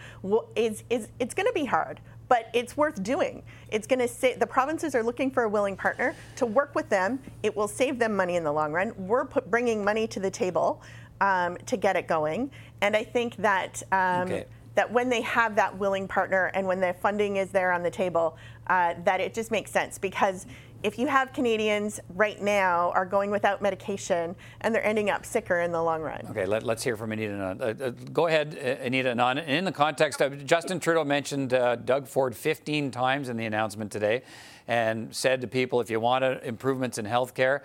[0.56, 3.44] is, is it's going to be hard, but it's worth doing.
[3.70, 6.88] It's going to say the provinces are looking for a willing partner to work with
[6.88, 7.20] them.
[7.44, 8.92] It will save them money in the long run.
[8.96, 10.82] We're put, bringing money to the table
[11.20, 12.50] um, to get it going.
[12.80, 13.82] And I think that.
[13.92, 14.46] Um, okay.
[14.76, 17.90] That when they have that willing partner and when the funding is there on the
[17.90, 18.36] table,
[18.68, 20.46] uh, that it just makes sense because
[20.82, 25.60] if you have Canadians right now are going without medication and they're ending up sicker
[25.62, 26.20] in the long run.
[26.30, 27.34] Okay, let, us hear from Anita.
[27.34, 29.10] Uh, uh, go ahead, uh, Anita.
[29.46, 33.90] In the context of Justin Trudeau mentioned uh, Doug Ford 15 times in the announcement
[33.90, 34.22] today,
[34.68, 37.64] and said to people, if you want improvements in health care,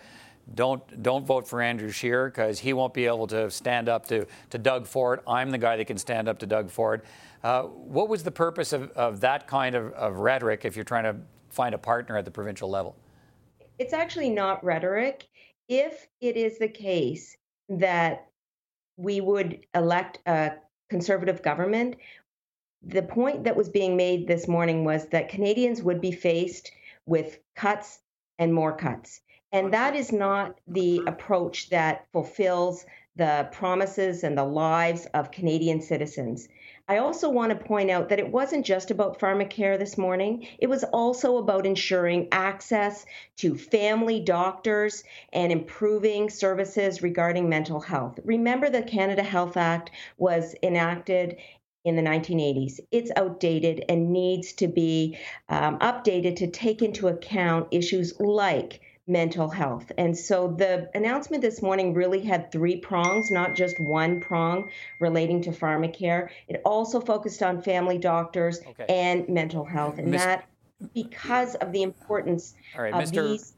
[0.55, 4.25] don't don't vote for Andrew Scheer because he won't be able to stand up to,
[4.49, 5.21] to Doug Ford.
[5.27, 7.03] I'm the guy that can stand up to Doug Ford.
[7.43, 11.05] Uh, what was the purpose of, of that kind of, of rhetoric if you're trying
[11.05, 11.15] to
[11.49, 12.95] find a partner at the provincial level?
[13.81, 15.27] it's actually not rhetoric.
[15.67, 17.35] If it is the case
[17.67, 18.27] that
[18.95, 20.51] we would elect a
[20.87, 21.95] conservative government,
[22.83, 26.71] the point that was being made this morning was that Canadians would be faced
[27.07, 28.01] with cuts
[28.37, 29.21] and more cuts.
[29.53, 32.85] And that is not the approach that fulfills
[33.17, 36.47] the promises and the lives of Canadian citizens.
[36.87, 40.47] I also want to point out that it wasn't just about pharmacare this morning.
[40.59, 43.05] It was also about ensuring access
[43.37, 48.19] to family doctors and improving services regarding mental health.
[48.23, 51.37] Remember, the Canada Health Act was enacted
[51.83, 52.79] in the 1980s.
[52.91, 55.17] It's outdated and needs to be
[55.49, 58.81] um, updated to take into account issues like
[59.11, 59.91] mental health.
[59.97, 64.69] And so the announcement this morning really had three prongs, not just one prong
[64.99, 66.29] relating to pharmacare.
[66.47, 68.85] It also focused on family doctors okay.
[68.87, 69.97] and mental health.
[69.97, 70.21] And Ms.
[70.21, 70.45] that
[70.93, 73.27] because of the importance right, of Mr.
[73.27, 73.53] these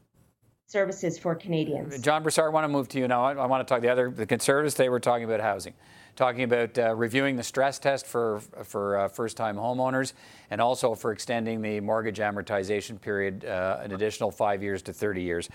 [0.66, 2.00] services for Canadians.
[2.00, 3.22] John Brassard, I want to move to you now.
[3.24, 5.74] I, I want to talk the other the conservatives today were talking about housing
[6.16, 10.12] talking about uh, reviewing the stress test for, for uh, first time homeowners
[10.50, 15.22] and also for extending the mortgage amortization period uh, an additional five years to 30
[15.22, 15.48] years.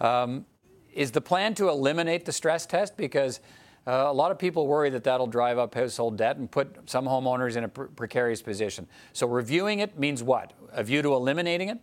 [0.00, 0.44] Um,
[0.92, 2.96] is the plan to eliminate the stress test?
[2.96, 3.40] Because
[3.86, 7.06] uh, a lot of people worry that that'll drive up household debt and put some
[7.06, 8.86] homeowners in a pre- precarious position.
[9.12, 10.52] So, reviewing it means what?
[10.72, 11.78] A view to eliminating it?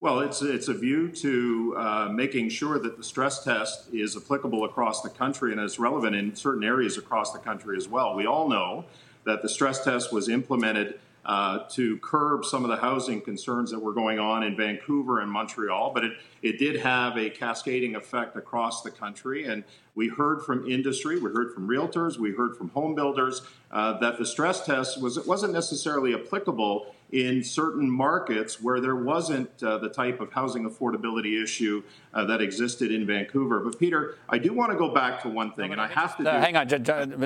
[0.00, 4.64] Well, it's, it's a view to uh, making sure that the stress test is applicable
[4.64, 8.14] across the country and is relevant in certain areas across the country as well.
[8.14, 8.84] We all know
[9.24, 13.80] that the stress test was implemented uh, to curb some of the housing concerns that
[13.80, 18.36] were going on in Vancouver and Montreal, but it, it did have a cascading effect
[18.36, 19.46] across the country.
[19.46, 19.64] And
[19.96, 24.16] we heard from industry, we heard from realtors, we heard from home builders uh, that
[24.16, 29.78] the stress test was, it wasn't necessarily applicable in certain markets where there wasn't uh,
[29.78, 33.60] the type of housing affordability issue uh, that existed in Vancouver.
[33.60, 36.30] But Peter, I do want to go back to one thing, and I have to.
[36.30, 36.68] Uh, hang on,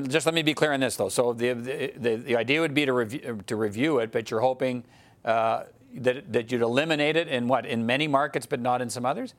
[0.08, 1.08] just let me be clear on this though.
[1.08, 4.84] So the the, the idea would be to review to review it, but you're hoping
[5.24, 5.64] uh,
[5.94, 9.34] that that you'd eliminate it in what in many markets, but not in some others.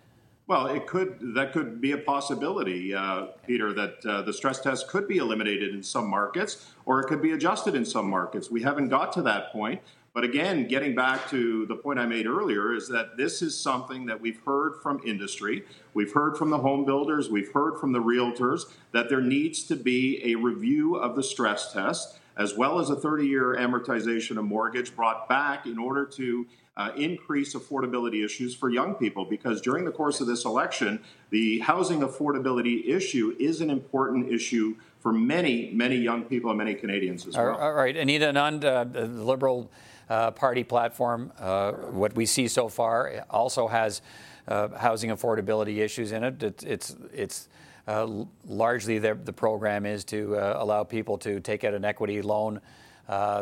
[0.45, 1.35] Well, it could.
[1.35, 3.71] That could be a possibility, uh, Peter.
[3.71, 7.31] That uh, the stress test could be eliminated in some markets, or it could be
[7.31, 8.51] adjusted in some markets.
[8.51, 9.81] We haven't got to that point.
[10.13, 14.05] But again, getting back to the point I made earlier, is that this is something
[14.05, 15.63] that we've heard from industry,
[15.95, 19.75] we've heard from the home builders, we've heard from the realtors that there needs to
[19.75, 24.45] be a review of the stress test, as well as a 30 year amortization of
[24.45, 26.45] mortgage brought back in order to
[26.77, 30.99] uh, increase affordability issues for young people because during the course of this election,
[31.31, 36.75] the housing affordability issue is an important issue for many, many young people and many
[36.75, 37.55] Canadians as well.
[37.55, 39.71] All right, Anita Anand, uh, the Liberal
[40.09, 44.01] uh, Party platform, uh, what we see so far, also has
[44.47, 46.43] uh, housing affordability issues in it.
[46.43, 47.47] it it's it's
[47.87, 48.07] uh,
[48.47, 52.61] largely the, the, program is to uh, allow people to take out an equity loan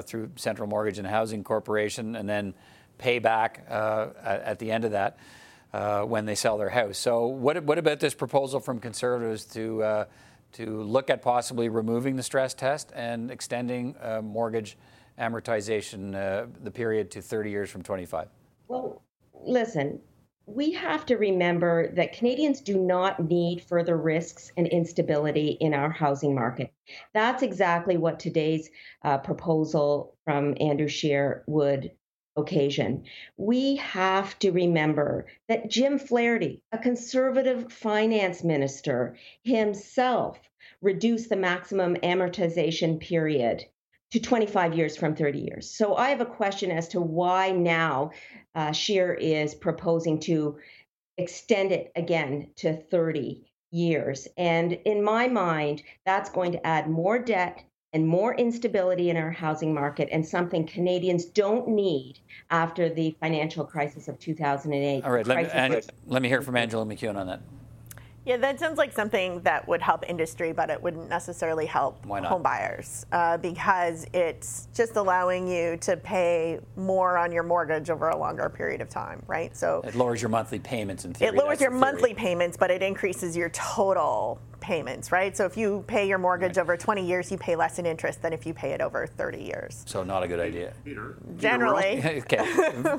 [0.04, 2.56] through Central Mortgage and Housing Corporation and then
[2.98, 5.18] pay back at, the end of that.
[6.08, 6.98] when they sell their house.
[6.98, 10.06] So, what, what about this proposal from Conservatives to
[10.54, 14.78] to look at possibly removing the stress test and extending uh, mortgage
[15.20, 18.28] amortization, uh, the period to 30 years from 25?
[18.68, 19.02] Well,
[19.34, 20.00] listen,
[20.46, 25.92] we have to remember that Canadians do not need further risks and instability in our
[25.92, 26.74] housing market.
[27.14, 28.70] That's exactly what today's
[29.04, 31.92] uh, proposal from Andrew Scheer would
[32.36, 33.04] occasion.
[33.38, 40.40] We have to remember that Jim Flaherty, a conservative finance minister, himself
[40.82, 43.66] reduced the maximum amortization period
[44.12, 45.70] to 25 years from 30 years.
[45.70, 48.12] So I have a question as to why now
[48.56, 50.58] uh, Scheer is proposing to
[51.18, 54.28] extend it again to 30 years.
[54.38, 59.32] And in my mind, that's going to add more debt and more instability in our
[59.32, 65.04] housing market and something Canadians don't need after the financial crisis of 2008.
[65.04, 67.42] All right, let me, and, let me hear from Angella MacEwen on that.
[68.24, 72.44] Yeah, that sounds like something that would help industry, but it wouldn't necessarily help home
[72.44, 78.18] buyers uh, because it's just allowing you to pay more on your mortgage over a
[78.18, 79.56] longer period of time, right?
[79.58, 81.30] So it lowers your monthly payments in theory.
[81.30, 85.36] It lowers your monthly payments, but it increases your total payments, right?
[85.36, 86.64] So if you pay your mortgage right.
[86.64, 89.42] over 20 years, you pay less in interest than if you pay it over 30
[89.42, 89.84] years.
[89.88, 90.74] So not a good idea.
[90.86, 91.16] Peter.
[91.38, 92.04] Generally.
[92.06, 92.46] okay.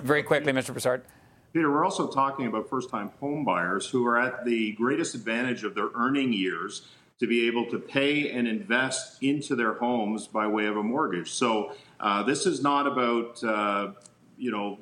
[0.03, 0.73] Very quickly, Mr.
[0.73, 1.05] Brassard.
[1.53, 5.65] Peter, we're also talking about first time home buyers who are at the greatest advantage
[5.65, 6.89] of their earning years
[7.19, 11.31] to be able to pay and invest into their homes by way of a mortgage.
[11.31, 13.93] So uh, this is not about, uh,
[14.39, 14.79] you know,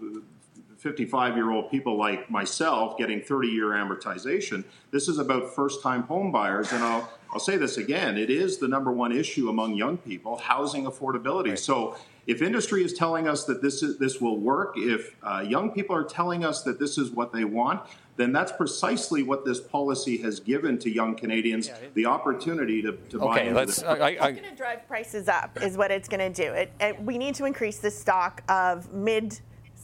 [0.79, 4.65] 55 year old people like myself getting 30 year amortization.
[4.93, 6.73] This is about first time home buyers.
[6.73, 10.39] And I'll, I'll say this again it is the number one issue among young people
[10.39, 11.51] housing affordability.
[11.51, 11.59] Right.
[11.59, 11.97] So
[12.27, 15.97] if industry is telling us that this is this will work, if uh, young people
[15.97, 17.83] are telling us that this is what they want,
[18.17, 22.93] then that's precisely what this policy has given to young Canadians yeah, the opportunity to,
[23.09, 23.83] to okay, buy into let's.
[23.83, 26.53] I, I, it's going to drive prices up, is what it's going to do.
[26.53, 29.41] It, it, we need to increase the stock of mid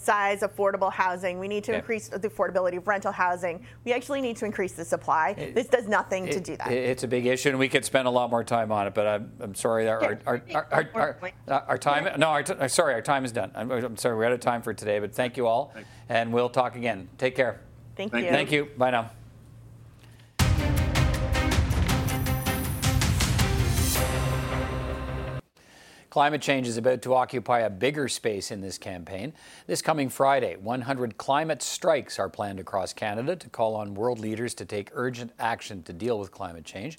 [0.07, 1.39] size affordable housing.
[1.41, 1.79] We need to okay.
[1.79, 3.67] increase the affordability of rental housing.
[3.85, 5.35] We actually need to increase the supply.
[5.37, 6.71] It, this does nothing it, to do that.
[6.71, 8.95] It's a big issue, and we could spend a lot more time on it.
[8.95, 12.09] But I'm, I'm sorry, our, our, our, our, our, our time.
[12.19, 13.51] No, our uh, sorry, our time is done.
[13.55, 15.01] I'm, I'm, sorry, we're out of time for today.
[15.01, 15.75] But thank you all,
[16.09, 17.09] and we'll talk again.
[17.19, 17.61] Take care.
[17.97, 18.31] Thank, thank you.
[18.31, 18.69] Thank you.
[18.77, 19.11] Bye now.
[26.17, 29.35] Climate change is about to occupy a bigger space in this campaign.
[29.67, 34.55] This coming Friday, 100 climate strikes are planned across Canada to call on world leaders
[34.55, 36.97] to take urgent action to deal with climate change.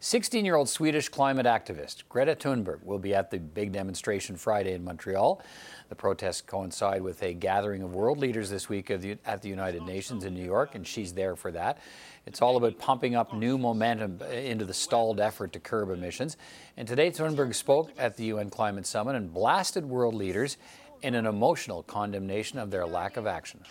[0.00, 4.74] 16 year old Swedish climate activist Greta Thunberg will be at the big demonstration Friday
[4.74, 5.42] in Montreal.
[5.88, 10.24] The protests coincide with a gathering of world leaders this week at the United Nations
[10.24, 11.78] in New York, and she's there for that.
[12.26, 16.36] It's all about pumping up new momentum uh, into the stalled effort to curb emissions.
[16.76, 20.58] And today, Thunberg spoke at the UN Climate Summit and blasted world leaders
[21.02, 23.62] in an emotional condemnation of their lack of action.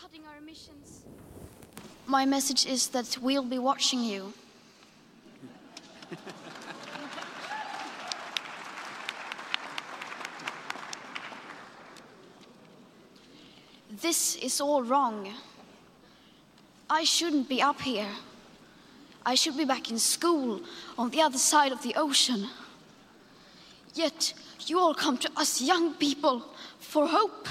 [2.06, 4.34] My message is that we'll be watching you.
[14.02, 15.34] this is all wrong.
[16.90, 18.08] I shouldn't be up here.
[19.26, 20.62] I should be back in school
[20.98, 22.48] on the other side of the ocean.
[23.94, 24.34] Yet
[24.66, 26.46] you all come to us young people
[26.80, 27.50] for hope.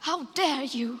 [0.00, 1.00] How dare you?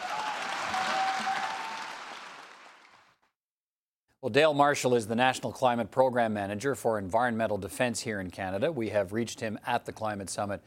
[4.21, 8.71] Well, Dale Marshall is the National Climate Program Manager for Environmental Defence here in Canada.
[8.71, 10.61] We have reached him at the Climate Summit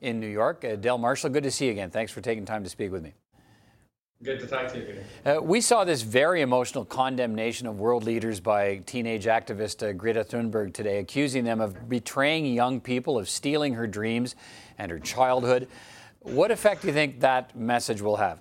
[0.00, 0.64] in New York.
[0.64, 1.90] Uh, Dale Marshall, good to see you again.
[1.90, 3.14] Thanks for taking time to speak with me.
[4.22, 5.04] Good to talk to you, Peter.
[5.26, 10.22] Uh, we saw this very emotional condemnation of world leaders by teenage activist uh, Greta
[10.22, 14.36] Thunberg today, accusing them of betraying young people, of stealing her dreams
[14.78, 15.66] and her childhood.
[16.20, 18.40] What effect do you think that message will have?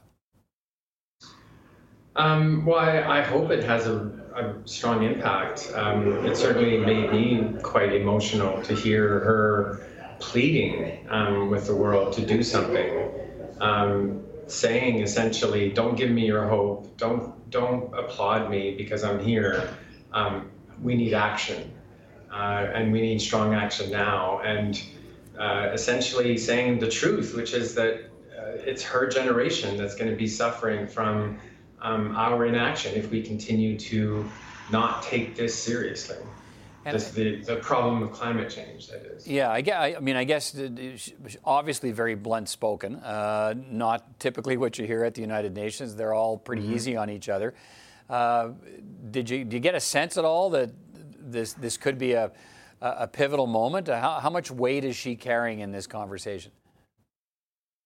[2.16, 5.72] Um, well, I, I, hope it has a, a strong impact.
[5.76, 9.88] Um, it certainly made me quite emotional to hear her
[10.20, 13.12] pleading um, with the world to do something.
[13.60, 16.98] Um, saying essentially, "Don't give me your hope.
[16.98, 19.70] Don't don't applaud me because I'm here.
[20.12, 20.50] Um,
[20.82, 21.72] we need action,
[22.32, 24.82] uh, and we need strong action now." And
[25.38, 30.18] uh, essentially saying the truth, which is that uh, it's her generation that's going to
[30.18, 31.40] be suffering from
[31.82, 34.30] um, our inaction if we continue to
[34.72, 36.18] not take this seriously.
[36.86, 39.28] This, the, the problem of climate change, that is.
[39.28, 40.56] Yeah, I, guess, I mean, I guess
[41.46, 42.96] obviously very blunt spoken.
[42.96, 45.96] Uh, not typically what you hear at the United Nations.
[45.96, 46.74] They're all pretty mm-hmm.
[46.74, 47.54] easy on each other.
[48.10, 48.54] Uh,
[49.12, 50.72] did you, did you get a sense at all that
[51.20, 52.32] this, this could be a,
[52.82, 53.88] a pivotal moment?
[53.88, 56.52] How, how much weight is she carrying in this conversation?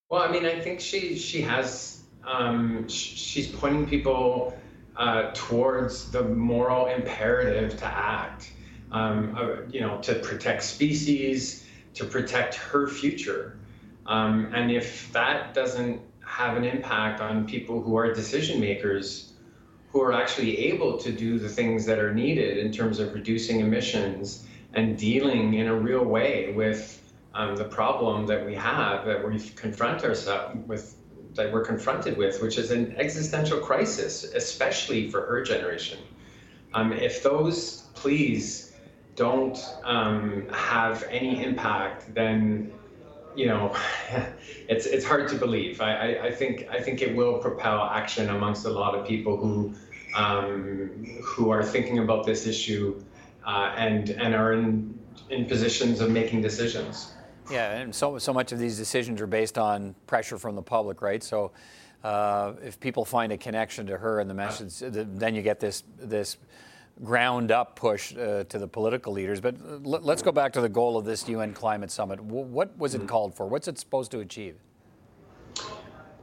[0.10, 4.58] Well, I mean, I think she, she has, um, she's pointing people
[4.96, 8.52] uh, towards the moral imperative to act
[8.94, 13.58] um, uh, you know, to protect species, to protect her future.
[14.06, 19.34] Um, and if that doesn't have an impact on people who are decision makers,
[19.90, 23.60] who are actually able to do the things that are needed in terms of reducing
[23.60, 27.00] emissions and dealing in a real way with
[27.36, 30.96] um, the problem that we have that we confront ourselves with
[31.36, 36.00] that we're confronted with, which is an existential crisis, especially for her generation.
[36.74, 38.74] Um, if those pleas
[39.16, 42.72] don't um, have any impact, then
[43.36, 43.76] you know
[44.70, 45.82] it's it's hard to believe.
[45.82, 49.38] I, I, I, think I think it will propel action amongst a lot of people
[49.38, 49.74] who
[50.16, 53.04] um, who are thinking about this issue
[53.46, 54.98] uh, and and are in
[55.30, 57.13] in positions of making decisions.
[57.52, 61.02] Yeah, and so so much of these decisions are based on pressure from the public,
[61.02, 61.22] right?
[61.24, 61.52] So
[62.04, 65.84] uh, if people find a connection to her and the message, then you get this
[65.98, 66.38] this
[67.04, 69.42] ground up push uh, to the political leaders.
[69.42, 72.22] But uh, let's go back to the goal of this UN climate summit.
[72.22, 73.08] what was it mm-hmm.
[73.08, 73.48] called for?
[73.48, 74.56] What's it supposed to achieve?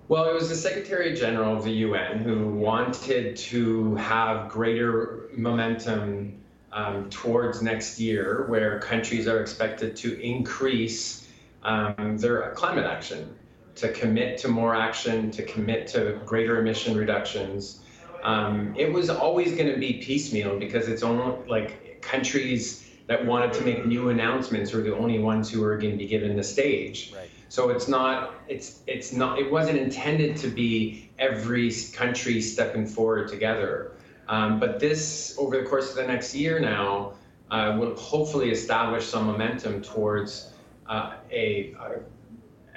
[0.09, 6.40] Well, it was the Secretary General of the UN who wanted to have greater momentum
[6.73, 11.29] um, towards next year, where countries are expected to increase
[11.63, 13.35] um, their climate action,
[13.77, 17.81] to commit to more action, to commit to greater emission reductions.
[18.23, 23.53] Um, it was always going to be piecemeal because it's only like countries that wanted
[23.55, 26.45] to make new announcements were the only ones who were going to be given the
[26.45, 27.13] stage.
[27.17, 27.29] Right.
[27.49, 33.29] So it's not, it's, it's not, it wasn't intended to be every country stepping forward
[33.29, 33.93] together.
[34.31, 37.15] Um, but this, over the course of the next year now,
[37.51, 40.53] uh, will hopefully establish some momentum towards
[40.87, 41.99] uh, a, a,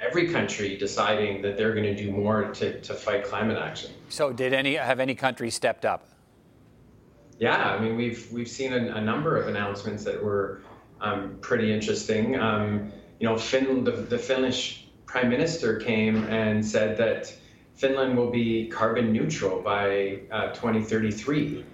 [0.04, 3.92] every country deciding that they're going to do more to, to fight climate action.
[4.08, 6.08] So, did any have any countries stepped up?
[7.38, 10.62] Yeah, I mean we've we've seen a, a number of announcements that were
[11.00, 12.38] um, pretty interesting.
[12.38, 17.32] Um, you know, Finn, the, the Finnish prime minister came and said that
[17.74, 21.64] Finland will be carbon neutral by uh, 2033.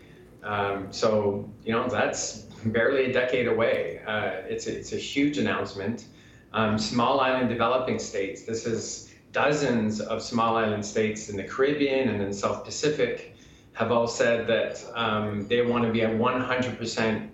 [0.42, 4.00] Um, so, you know, that's barely a decade away.
[4.06, 6.06] Uh, it's, a, it's a huge announcement.
[6.52, 12.08] Um, small island developing states, this is dozens of small island states in the Caribbean
[12.08, 13.36] and in South Pacific
[13.74, 17.28] have all said that um, they want to be at 100%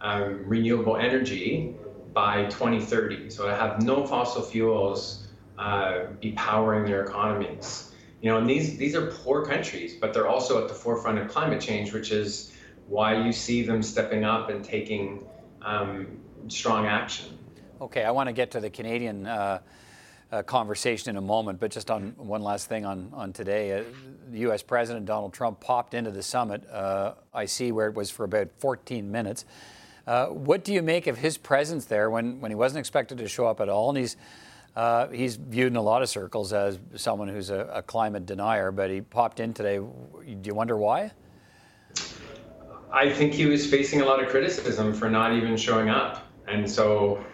[0.00, 1.74] um, renewable energy
[2.12, 3.30] by 2030.
[3.30, 7.92] So to have no fossil fuels uh, be powering their economies.
[8.20, 11.28] You know, and these these are poor countries, but they're also at the forefront of
[11.28, 12.52] climate change, which is
[12.88, 15.24] why you see them stepping up and taking
[15.62, 17.38] um, strong action.
[17.80, 19.60] Okay, I want to get to the Canadian uh,
[20.32, 23.84] uh, conversation in a moment, but just on one last thing on on today, uh,
[24.30, 24.62] the U.S.
[24.62, 26.68] President Donald Trump popped into the summit.
[26.68, 29.44] Uh, I see where it was for about 14 minutes.
[30.08, 33.28] Uh, what do you make of his presence there when when he wasn't expected to
[33.28, 34.16] show up at all, and he's
[34.78, 38.70] uh, he's viewed in a lot of circles as someone who's a, a, climate denier,
[38.70, 39.78] but he popped in today.
[39.78, 41.10] Do you wonder why?
[42.92, 46.28] I think he was facing a lot of criticism for not even showing up.
[46.46, 47.24] And so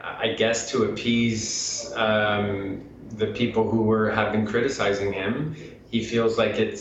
[0.00, 5.56] I guess to appease um, the people who were have been criticizing him,
[5.90, 6.80] he feels like it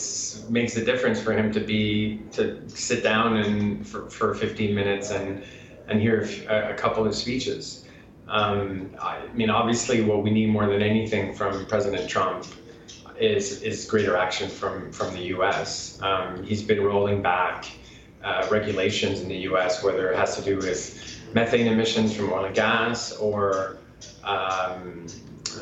[0.49, 5.09] makes a difference for him to be to sit down and for, for 15 minutes
[5.09, 5.43] and
[5.87, 7.80] and hear a, a couple of speeches.
[8.31, 12.45] Um, I mean, obviously, what we need more than anything from President Trump
[13.19, 16.01] is is greater action from from the U.S.
[16.01, 17.69] Um, he's been rolling back
[18.23, 22.45] uh, regulations in the U.S., whether it has to do with methane emissions from oil
[22.45, 23.77] and gas or
[24.23, 25.07] um,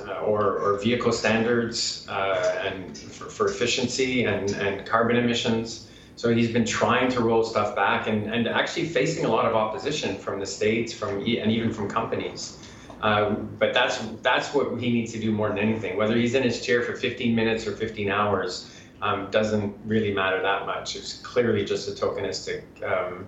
[0.08, 5.89] uh, or, or, vehicle standards uh, and for, for, efficiency and, and carbon emissions.
[6.20, 9.56] So he's been trying to roll stuff back and, and actually facing a lot of
[9.56, 12.58] opposition from the states, from and even from companies.
[13.02, 15.96] Um, but that's that's what he needs to do more than anything.
[15.96, 18.70] Whether he's in his chair for 15 minutes or 15 hours
[19.02, 20.98] um, doesn't really matter that much.
[20.98, 23.26] It's clearly just a tokenistic um,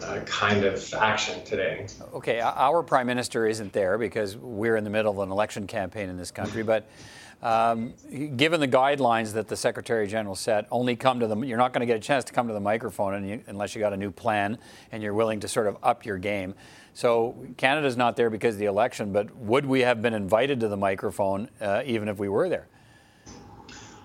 [0.00, 1.88] uh, kind of action today.
[2.14, 6.08] Okay, our prime minister isn't there because we're in the middle of an election campaign
[6.08, 6.88] in this country, but.
[7.40, 7.94] Um,
[8.36, 11.44] given the guidelines that the Secretary General set, only come to them.
[11.44, 13.80] You're not going to get a chance to come to the microphone you, unless you
[13.80, 14.58] got a new plan
[14.90, 16.54] and you're willing to sort of up your game.
[16.94, 20.68] So Canada's not there because of the election, but would we have been invited to
[20.68, 22.66] the microphone uh, even if we were there?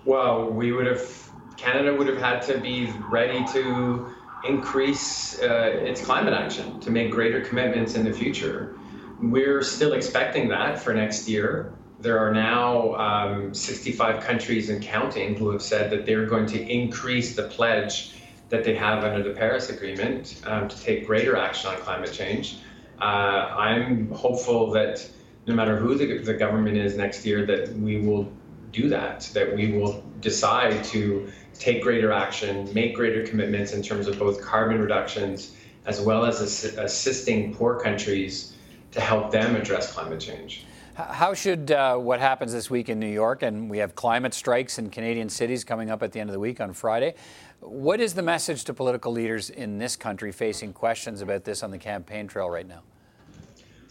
[0.06, 1.30] Well, we would have.
[1.58, 4.14] Canada would have had to be ready to
[4.44, 8.76] increase uh, its climate action to make greater commitments in the future.
[9.22, 11.74] We're still expecting that for next year.
[12.04, 16.62] There are now um, 65 countries and counting who have said that they're going to
[16.62, 18.16] increase the pledge
[18.50, 22.58] that they have under the Paris Agreement um, to take greater action on climate change.
[23.00, 25.10] Uh, I'm hopeful that
[25.48, 28.30] no matter who the, the government is next year, that we will
[28.74, 34.08] do that, that we will decide to take greater action, make greater commitments in terms
[34.08, 38.58] of both carbon reductions as well as ass- assisting poor countries
[38.92, 40.66] to help them address climate change.
[40.96, 44.78] How should uh, what happens this week in New York, and we have climate strikes
[44.78, 47.16] in Canadian cities coming up at the end of the week on Friday?
[47.62, 51.72] What is the message to political leaders in this country facing questions about this on
[51.72, 52.84] the campaign trail right now?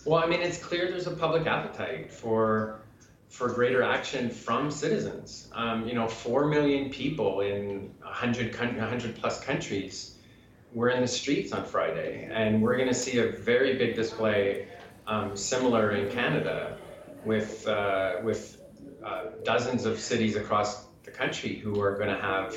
[0.05, 2.83] Well, I mean, it's clear there's a public appetite for
[3.29, 5.49] for greater action from citizens.
[5.55, 10.19] Um, you know, four million people in 100, 100 plus countries
[10.73, 14.69] were in the streets on Friday, and we're going to see a very big display
[15.09, 16.79] um, similar in Canada
[17.25, 18.59] with uh, with
[19.05, 22.57] uh, dozens of cities across the country who are going to have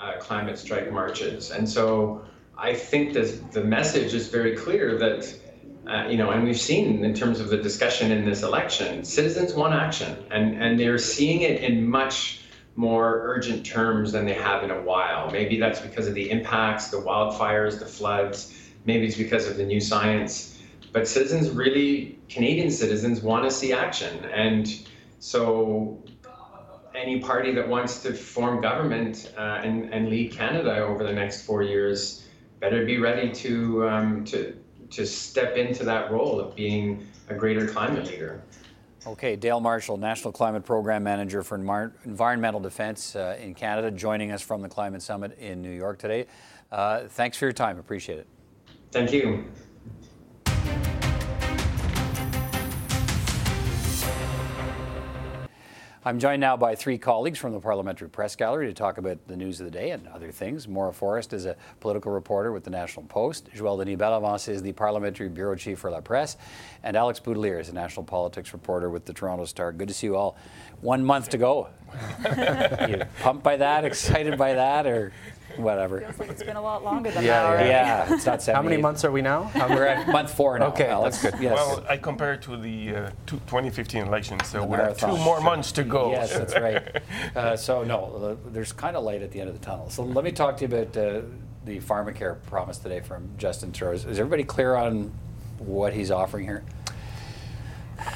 [0.00, 1.50] uh, climate strike marches.
[1.50, 2.24] And so
[2.58, 5.38] I think this, the message is very clear that,
[5.86, 9.54] uh, you know, and we've seen in terms of the discussion in this election, citizens
[9.54, 12.40] want action, and, and they're seeing it in much
[12.74, 15.30] more urgent terms than they have in a while.
[15.30, 18.52] Maybe that's because of the impacts, the wildfires, the floods.
[18.84, 20.55] Maybe it's because of the new science.
[20.96, 24.24] But citizens really, Canadian citizens, want to see action.
[24.32, 24.66] And
[25.18, 26.02] so
[26.94, 31.44] any party that wants to form government uh, and, and lead Canada over the next
[31.44, 32.26] four years
[32.60, 34.56] better be ready to, um, to,
[34.88, 38.40] to step into that role of being a greater climate leader.
[39.06, 41.56] Okay, Dale Marshall, National Climate Program Manager for
[42.06, 46.24] Environmental Defence uh, in Canada, joining us from the Climate Summit in New York today.
[46.72, 47.78] Uh, thanks for your time.
[47.78, 48.26] Appreciate it.
[48.92, 49.44] Thank you.
[56.06, 59.36] I'm joined now by three colleagues from the Parliamentary Press Gallery to talk about the
[59.36, 60.68] news of the day and other things.
[60.68, 63.50] Maura Forrest is a political reporter with the National Post.
[63.52, 66.36] Joël Denis Bellavance is the Parliamentary Bureau Chief for La Presse.
[66.84, 69.72] And Alex Boutilier is a national politics reporter with the Toronto Star.
[69.72, 70.36] Good to see you all.
[70.80, 71.70] One month to go.
[72.88, 75.12] you pumped by that, excited by that, or
[75.58, 76.00] whatever.
[76.00, 77.68] Feels like it's been a lot longer than yeah, that already.
[77.68, 79.50] Yeah, it's not How many months are we now?
[79.54, 80.66] We're at month four now.
[80.66, 81.22] Okay, Alex.
[81.22, 81.42] that's good.
[81.42, 81.54] Yes.
[81.54, 85.72] Well, I compare to the uh, 2015 election, so The we have two more months
[85.72, 86.10] to go.
[86.10, 87.02] Yes, that's right.
[87.34, 89.90] Uh, so no, there's kind of light at the end of the tunnel.
[89.90, 91.22] So let me talk to you about uh,
[91.64, 93.94] the pharmacare promise today from Justin Trudeau.
[93.94, 95.12] Is is everybody clear on
[95.58, 96.64] what he's offering here?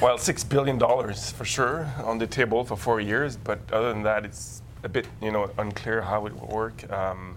[0.03, 4.03] Well, six billion dollars for sure on the table for four years, but other than
[4.03, 6.91] that, it's a bit you know unclear how it will work.
[6.93, 7.37] Um,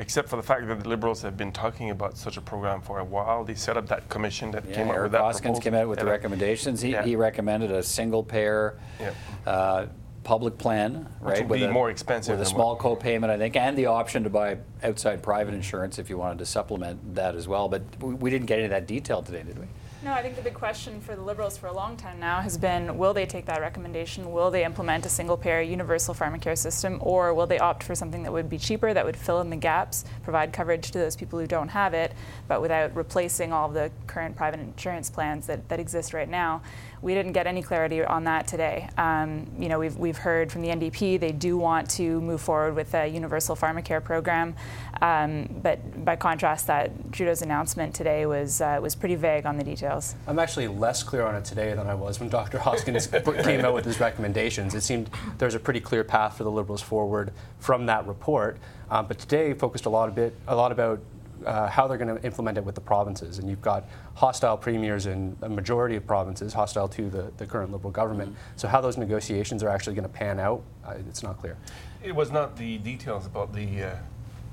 [0.00, 3.00] except for the fact that the Liberals have been talking about such a program for
[3.00, 3.42] a while.
[3.44, 5.62] They set up that commission that Yeah, came Eric with that Hoskins proposal.
[5.62, 6.80] came out with the recommendations.
[6.80, 7.02] He, Yeah.
[7.02, 9.10] he recommended a single payer Yeah.
[9.44, 9.86] uh,
[10.22, 11.48] public plan, Which right?
[11.48, 14.30] would be a, more expensive with a small co-payment, I think, and the option to
[14.30, 17.68] buy outside private insurance if you wanted to supplement that as well.
[17.68, 19.66] But we, we didn't get of that detail today, did we?
[20.00, 22.56] No, I think the big question for the Liberals for a long time now has
[22.56, 24.30] been will they take that recommendation?
[24.30, 26.98] Will they implement a single payer universal pharmacare system?
[27.00, 29.56] Or will they opt for something that would be cheaper, that would fill in the
[29.56, 32.12] gaps, provide coverage to those people who don't have it,
[32.46, 36.62] but without replacing all of the current private insurance plans that, that exist right now?
[37.00, 38.88] We didn't get any clarity on that today.
[38.96, 42.74] Um, you know, we've, we've heard from the NDP they do want to move forward
[42.74, 44.54] with a universal pharmacare program,
[45.00, 49.64] um, but by contrast, that Trudeau's announcement today was uh, was pretty vague on the
[49.64, 50.14] details.
[50.26, 52.58] I'm actually less clear on it today than I was when Dr.
[52.58, 53.06] Hoskins
[53.42, 54.74] came out with his recommendations.
[54.74, 58.58] It seemed there's a pretty clear path for the Liberals forward from that report.
[58.90, 61.00] Um, but today focused a lot a bit a lot about
[61.44, 63.38] uh, how they're going to implement it with the provinces.
[63.38, 63.84] And you've got
[64.18, 68.34] hostile premiers in a majority of provinces, hostile to the, the current Liberal government.
[68.56, 71.56] So how those negotiations are actually going to pan out, uh, it's not clear.
[72.02, 73.94] It was not the details about the uh,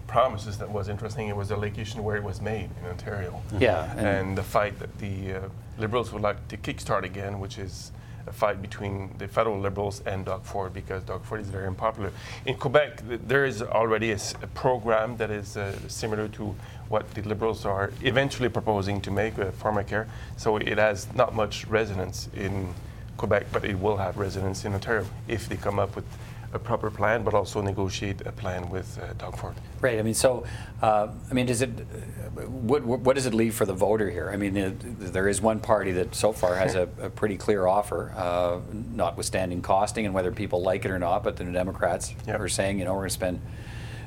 [0.05, 1.29] promises that was interesting.
[1.29, 3.41] It was the location where it was made in Ontario.
[3.59, 5.39] Yeah, and, and- the fight that the uh,
[5.79, 7.91] Liberals would like to kickstart again, which is
[8.27, 12.11] a fight between the federal Liberals and Doug Ford because Doug Ford is very unpopular.
[12.45, 16.55] In Quebec, th- there is already a, s- a program that is uh, similar to
[16.89, 20.07] what the Liberals are eventually proposing to make with pharmacare.
[20.37, 22.73] So it has not much resonance in
[23.17, 26.05] Quebec, but it will have resonance in Ontario if they come up with
[26.53, 29.55] a proper plan, but also negotiate a plan with uh, Doug Ford.
[29.81, 29.99] Right.
[29.99, 30.45] I mean, so,
[30.81, 34.29] uh, I mean, does it, what, what does it leave for the voter here?
[34.31, 37.67] I mean, uh, there is one party that so far has a, a pretty clear
[37.67, 41.23] offer, uh, notwithstanding costing and whether people like it or not.
[41.23, 43.41] But the Democrats are saying, you know, we're going to spend,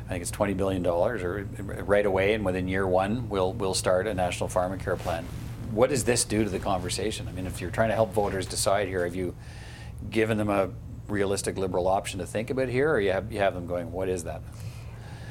[0.09, 1.47] I think it's twenty billion dollars, or
[1.85, 5.27] right away, and within year one, we'll we'll start a national pharmacare plan.
[5.71, 7.29] What does this do to the conversation?
[7.29, 9.37] I mean, if you're trying to help voters decide here, have you
[10.09, 10.71] given them a
[11.09, 14.09] realistic liberal option to think about here, or you have you have them going, what
[14.09, 14.41] is that?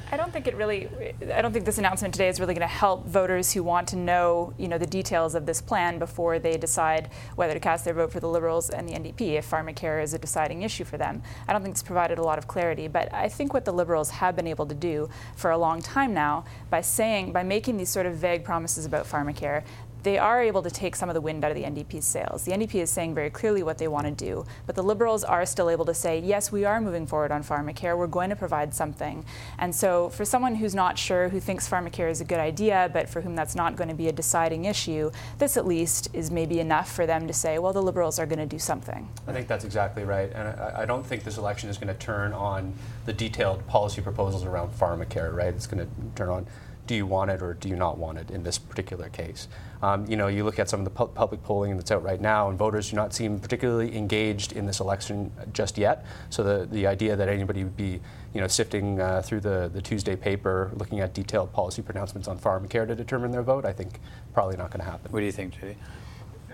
[0.10, 0.88] I don't think it really.
[1.34, 3.98] I don't think this announcement today is really going to help voters who want to
[3.98, 7.94] know, you know, the details of this plan before they decide whether to cast their
[7.94, 9.38] vote for the Liberals and the NDP.
[9.38, 12.38] If pharmacare is a deciding issue for them, I don't think it's provided a lot
[12.38, 12.88] of clarity.
[12.88, 16.14] But I think what the Liberals have been able to do for a long time
[16.14, 19.64] now, by saying, by making these sort of vague promises about pharmacare,
[20.04, 22.44] they are able to take some of the wind out of the NDP's sails.
[22.44, 25.46] The NDP is saying very clearly what they want to do, but the Liberals are
[25.46, 28.74] still able to say, yes, we are moving forward on pharmacare, we're going to provide
[28.74, 29.26] something.
[29.58, 33.10] And so, for someone who's not sure, who thinks pharmacare is a good idea, but
[33.10, 36.60] for whom that's not going to be a deciding issue, this at least is maybe
[36.60, 39.10] enough for them to say, well, the Liberals are going to do something.
[39.28, 40.32] I think that's exactly right.
[40.34, 42.74] And I, I don't think this election is going to turn on
[43.06, 45.54] the detailed policy proposals around pharmacare, right?
[45.54, 46.48] It's going to turn on
[46.88, 49.48] do you want it or do you not want it in this particular case?
[49.82, 52.20] Um, you know, you look at some of the pu- public polling that's out right
[52.20, 56.06] now, and voters do not seem particularly engaged in this election just yet.
[56.30, 58.00] So the, the idea that anybody would be,
[58.34, 62.40] you know, sifting uh, through the, the Tuesday paper, looking at detailed policy pronouncements on
[62.40, 64.00] pharmacare to determine their vote, I think
[64.34, 65.12] probably not going to happen.
[65.12, 65.78] What do you think, Judy?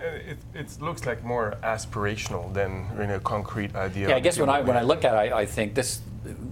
[0.04, 4.08] Uh, it, it, looks like more aspirational than really a concrete idea.
[4.08, 6.02] Yeah, I guess when I when I look at it, I, I think this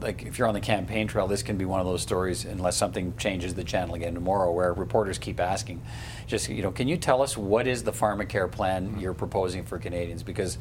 [0.01, 2.77] like if you're on the campaign trail, this can be one of those stories, unless
[2.77, 5.83] something changes the channel again tomorrow, where reporters keep asking,
[6.27, 9.01] just you know, can you tell us what is the pharmacare plan mm-hmm.
[9.01, 10.23] you're proposing for Canadians?
[10.23, 10.57] Because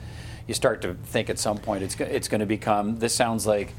[0.47, 2.97] you start to think at some point it's it's going to become.
[2.97, 3.73] This sounds like.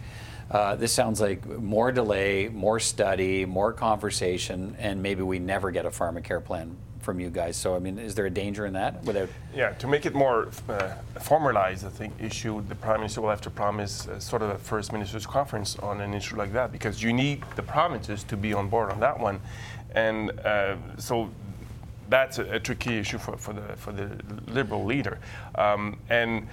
[0.50, 5.86] Uh, this sounds like more delay, more study, more conversation, and maybe we never get
[5.86, 7.56] a pharmacare plan from you guys.
[7.56, 9.02] So, I mean, is there a danger in that?
[9.04, 13.30] Without yeah, to make it more uh, formalized, I think issue the prime minister will
[13.30, 16.72] have to promise uh, sort of a first ministers conference on an issue like that
[16.72, 19.40] because you need the provinces to be on board on that one,
[19.94, 21.30] and uh, so
[22.08, 24.08] that's a, a, tricky issue for, for the for the
[24.46, 25.18] liberal leader,
[25.56, 26.46] um, and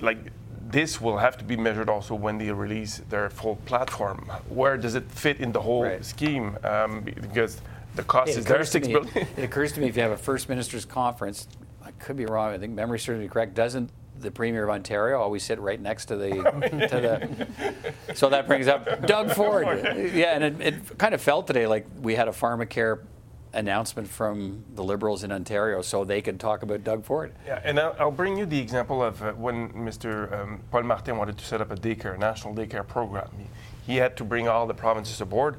[0.00, 0.18] like
[0.70, 4.30] this will have to be measured also when they release their full platform.
[4.48, 6.04] Where does it fit in the whole right.
[6.04, 6.56] scheme?
[6.64, 7.60] Um, because
[7.94, 9.28] the cost it is there six me, billion.
[9.36, 11.46] it occurs to me if you have a first minister's conference,
[11.84, 12.52] I could be wrong.
[12.52, 13.54] I think memory serves me correct.
[13.54, 16.30] Doesn't the premier of Ontario always sit right next to the
[16.90, 17.50] to
[18.06, 18.14] the.
[18.14, 19.66] So that brings up Doug Ford.
[20.14, 23.00] Yeah, and it, it kind of felt today like we had a pharmacare
[23.54, 27.34] announcement from the Liberals in Ontario so they could talk about Doug Ford.
[27.46, 30.32] Yeah, and I'll, I'll bring you the example of uh, when Mr.
[30.32, 33.28] Um, Paul Martin wanted to set up a daycare, a national daycare program.
[33.36, 35.58] He, he had to bring all the provinces aboard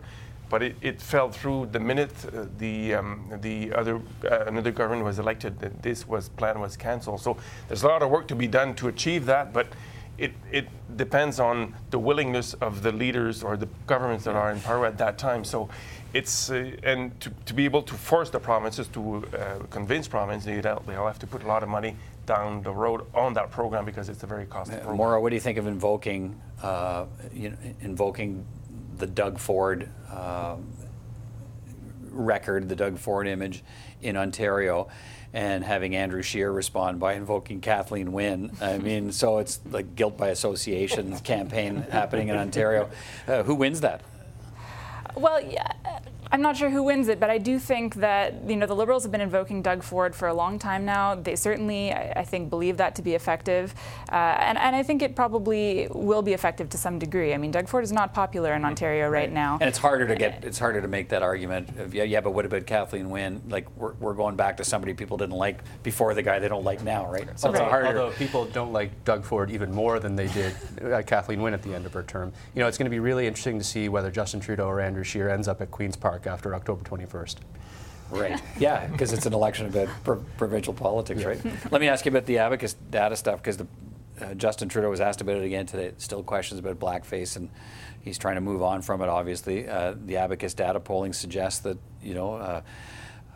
[0.53, 5.03] but it, it fell through the minute uh, the um, the other uh, another government
[5.03, 5.59] was elected.
[5.59, 7.21] That this was plan was cancelled.
[7.21, 7.37] So
[7.67, 9.67] there's a lot of work to be done to achieve that, but.
[10.15, 14.59] It, it depends on the willingness of the leaders or the governments that are in
[14.59, 15.43] power at that time.
[15.43, 15.69] So
[16.13, 20.61] it's uh, and to, to be able to force the provinces to uh, convince provinces
[20.61, 21.95] they'll, have to put a lot of money
[22.27, 24.97] down the road on that program because it's a very costly program.
[24.97, 28.45] Maura, what do you think of invoking uh, you know, invoking
[28.97, 30.55] the Doug Ford uh,
[32.11, 33.63] record, the Doug Ford image
[34.01, 34.87] in Ontario,
[35.33, 38.51] and having Andrew Scheer respond by invoking Kathleen Wynne.
[38.61, 42.89] I mean, so it's like guilt by association campaign happening in Ontario.
[43.27, 44.01] Uh, who wins that?
[45.15, 45.71] Well, yeah,
[46.31, 49.03] I'm not sure who wins it, but I do think that you know the Liberals
[49.03, 51.15] have been invoking Doug Ford for a long time now.
[51.15, 53.73] They certainly, I, I think, believe that to be effective,
[54.11, 57.33] uh, and, and I think it probably will be effective to some degree.
[57.33, 60.07] I mean, Doug Ford is not popular in Ontario right, right now, and it's harder
[60.07, 61.77] to get it's harder to make that argument.
[61.77, 63.41] Of, yeah, yeah, but what about Kathleen Wynne?
[63.47, 66.63] Like we're, we're going back to somebody people didn't like before the guy they don't
[66.63, 67.27] like now, right?
[67.39, 67.61] So right.
[67.61, 67.87] harder.
[67.87, 71.61] Although people don't like Doug Ford even more than they did uh, Kathleen Wynne at
[71.63, 72.31] the end of her term.
[72.55, 75.03] You know, it's going to be really interesting to see whether Justin Trudeau or Andrew
[75.03, 77.35] Scheer ends up at Queens Park after October 21st.
[78.11, 78.41] Right.
[78.59, 79.89] Yeah, because it's an election about
[80.37, 81.27] provincial politics, yeah.
[81.27, 81.71] right?
[81.71, 83.59] Let me ask you about the abacus data stuff because
[84.21, 85.93] uh, Justin Trudeau was asked about it again today.
[85.97, 87.49] Still questions about blackface, and
[88.01, 89.09] he's trying to move on from it.
[89.09, 92.61] Obviously, uh, the abacus data polling suggests that you know uh,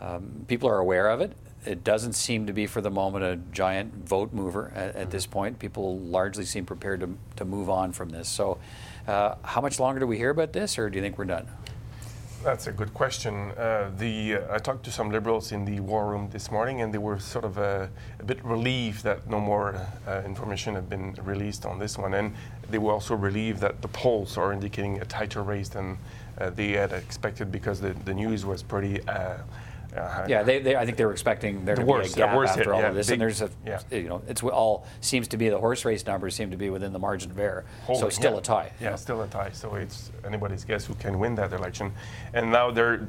[0.00, 1.32] um, people are aware of it.
[1.66, 5.26] It doesn't seem to be for the moment a giant vote mover at, at this
[5.26, 5.58] point.
[5.58, 8.28] People largely seem prepared to, to move on from this.
[8.28, 8.58] So,
[9.08, 11.48] uh, how much longer do we hear about this, or do you think we're done?
[12.44, 13.50] That's a good question.
[13.58, 16.94] Uh, the uh, I talked to some liberals in the war room this morning, and
[16.94, 17.88] they were sort of uh,
[18.20, 19.74] a bit relieved that no more
[20.06, 22.32] uh, information had been released on this one, and
[22.70, 25.98] they were also relieved that the polls are indicating a tighter race than
[26.40, 29.00] uh, they had expected because the, the news was pretty
[29.96, 32.20] uh, uh, yeah, they, they, I think they were expecting there the to worst, be
[32.20, 33.80] a gap after hit, all yeah, of this, big, and there's a, yeah.
[33.90, 36.92] you know, it's all seems to be the horse race numbers seem to be within
[36.92, 37.64] the margin of error.
[37.84, 38.38] Holy, so still yeah.
[38.38, 38.72] a tie.
[38.80, 39.50] Yeah, still a tie.
[39.52, 41.92] So it's anybody's guess who can win that election,
[42.34, 43.08] and now they're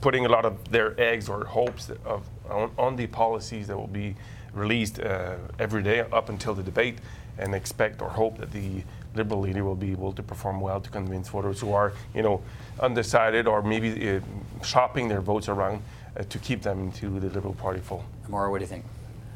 [0.00, 3.86] putting a lot of their eggs or hopes of on, on the policies that will
[3.86, 4.14] be
[4.52, 6.98] released uh, every day up until the debate,
[7.38, 8.82] and expect or hope that the
[9.14, 12.42] Liberal leader will be able to perform well to convince voters who are, you know,
[12.78, 14.20] undecided or maybe uh,
[14.62, 15.82] shopping their votes around
[16.28, 18.04] to keep them into the Liberal Party fold.
[18.28, 18.84] Maura, what do you think?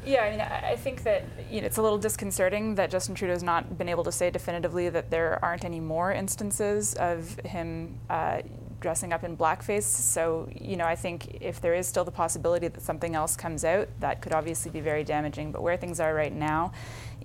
[0.05, 3.43] Yeah, I mean, I think that you know, it's a little disconcerting that Justin Trudeau's
[3.43, 8.41] not been able to say definitively that there aren't any more instances of him uh,
[8.81, 9.83] dressing up in blackface.
[9.83, 13.63] So, you know, I think if there is still the possibility that something else comes
[13.63, 15.53] out, that could obviously be very damaging.
[15.53, 16.73] But where things are right now,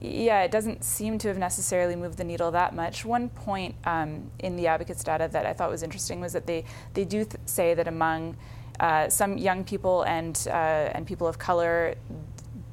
[0.01, 3.05] yeah, it doesn't seem to have necessarily moved the needle that much.
[3.05, 6.65] One point um, in the Abacus Data that I thought was interesting was that they,
[6.95, 8.37] they do th- say that among
[8.81, 11.95] uh, some young people and uh, and people of color,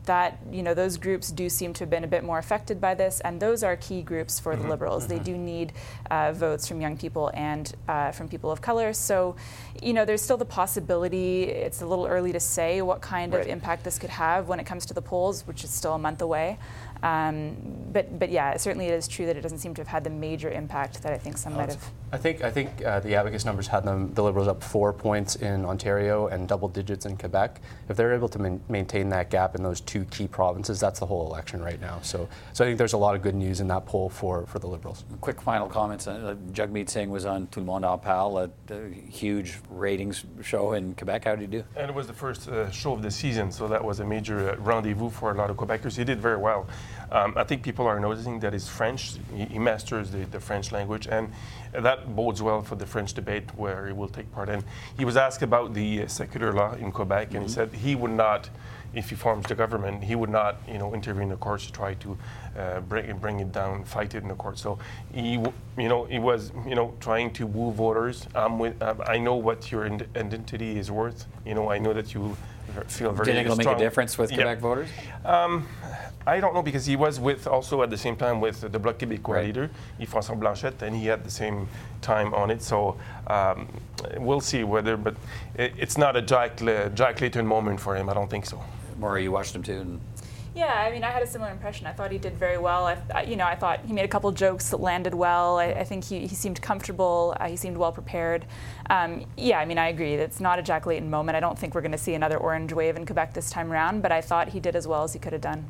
[0.05, 2.93] that you know those groups do seem to have been a bit more affected by
[2.93, 4.63] this, and those are key groups for mm-hmm.
[4.63, 5.07] the Liberals.
[5.07, 5.17] Mm-hmm.
[5.17, 5.73] They do need
[6.09, 8.93] uh, votes from young people and uh, from people of color.
[8.93, 9.35] So,
[9.81, 11.43] you know, there's still the possibility.
[11.43, 13.41] It's a little early to say what kind right.
[13.41, 15.99] of impact this could have when it comes to the polls, which is still a
[15.99, 16.57] month away.
[17.03, 17.57] Um,
[17.91, 20.09] but but yeah, certainly it is true that it doesn't seem to have had the
[20.09, 21.91] major impact that I think some might have.
[22.15, 25.35] I think I think uh, the abacus numbers had them the Liberals up four points
[25.35, 27.59] in Ontario and double digits in Quebec.
[27.89, 31.05] If they're able to man- maintain that gap in those two key provinces, that's the
[31.05, 31.99] whole election right now.
[32.03, 34.59] So so I think there's a lot of good news in that poll for for
[34.59, 35.03] the Liberals.
[35.19, 36.07] Quick final comments.
[36.07, 40.71] Uh, Jagmeet Singh was on Tout le monde en parle, a, a, huge ratings show
[40.71, 41.25] in Quebec.
[41.25, 41.65] How did he do?
[41.75, 44.51] And it was the first uh, show of the season, so that was a major
[44.51, 45.97] uh, rendezvous for a lot of Quebecers.
[45.97, 46.65] He did very well.
[47.11, 49.15] Um, I think people are noticing that he's French.
[49.33, 51.31] He, he masters the, the, French language, and
[51.73, 54.63] that bodes well for the French debate where he will take part in.
[54.97, 57.37] He was asked about the uh, secular law in Quebec, mm-hmm.
[57.37, 57.71] and he mm-hmm.
[57.71, 58.49] said he would not,
[58.93, 61.71] if he forms the government, he would not, you know, intervene in the courts to
[61.71, 62.17] try to
[62.57, 64.57] uh, bring it, bring it down, fight it in the court.
[64.57, 64.77] So
[65.13, 65.33] he,
[65.77, 68.27] you know, he was, you know, trying to woo voters.
[68.35, 71.25] Um, with, uh, I know what your identity is worth.
[71.45, 72.35] You know, I know that you
[72.87, 73.25] feel very.
[73.25, 74.89] Do you think it'll make a difference with Quebec voters?
[75.23, 75.67] Um,
[76.27, 78.97] I don't know because he was with also at the same time with the Bloc
[78.97, 79.45] Québécois right.
[79.45, 81.67] leader, Yves-François Blanchet, and he had the same
[82.01, 82.63] time on it.
[82.63, 82.97] So
[83.27, 83.67] um,
[84.17, 85.15] we'll see whether, but
[85.55, 86.57] it, it's not a Jack,
[86.95, 88.09] Jack Layton moment for him.
[88.09, 88.59] I don't think so.
[88.97, 89.99] Maura, you watched him too.
[90.55, 91.85] Yeah, I mean, I had a similar impression.
[91.85, 92.85] I thought he did very well.
[93.13, 95.57] I, you know, I thought he made a couple jokes that landed well.
[95.57, 97.35] I, I think he, he seemed comfortable.
[97.37, 98.45] Uh, he seemed well prepared.
[98.89, 100.13] Um, yeah, I mean, I agree.
[100.13, 101.35] It's not a Jack Layton moment.
[101.35, 104.01] I don't think we're going to see another orange wave in Quebec this time around,
[104.01, 105.65] but I thought he did as well as he could have done.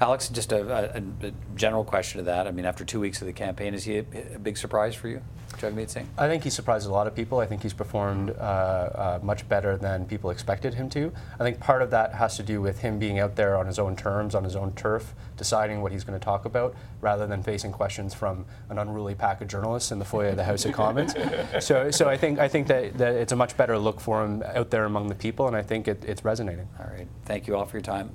[0.00, 2.46] Alex, just a, a, a, general question to that.
[2.46, 5.08] I mean, after two weeks of the campaign, is he a, a big surprise for
[5.08, 5.20] you,
[5.56, 6.08] Jagmeet Singh?
[6.16, 7.40] I think he surprised a lot of people.
[7.40, 11.12] I think he's performed uh, uh, much better than people expected him to.
[11.40, 13.80] I think part of that has to do with him being out there on his
[13.80, 17.42] own terms, on his own turf, deciding what he's going to talk about, rather than
[17.42, 20.74] facing questions from an unruly pack of journalists in the foyer of the House of
[20.74, 21.14] Commons.
[21.60, 24.42] So, so I think I think that, that it's a much better look for him
[24.54, 26.68] out there among the people, and I think it, it's resonating.
[26.78, 27.08] All right.
[27.24, 28.10] Thank you all for your time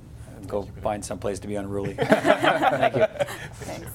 [0.47, 1.93] go find some place to be unruly.
[1.99, 3.05] Thank you.
[3.53, 3.91] Thanks.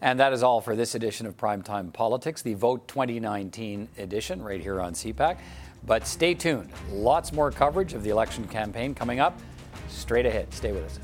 [0.00, 4.60] And that is all for this edition of Primetime Politics, the Vote 2019 edition, right
[4.60, 5.38] here on CPAC.
[5.86, 6.70] But stay tuned.
[6.90, 9.38] Lots more coverage of the election campaign coming up
[9.88, 10.52] straight ahead.
[10.52, 10.98] Stay with us.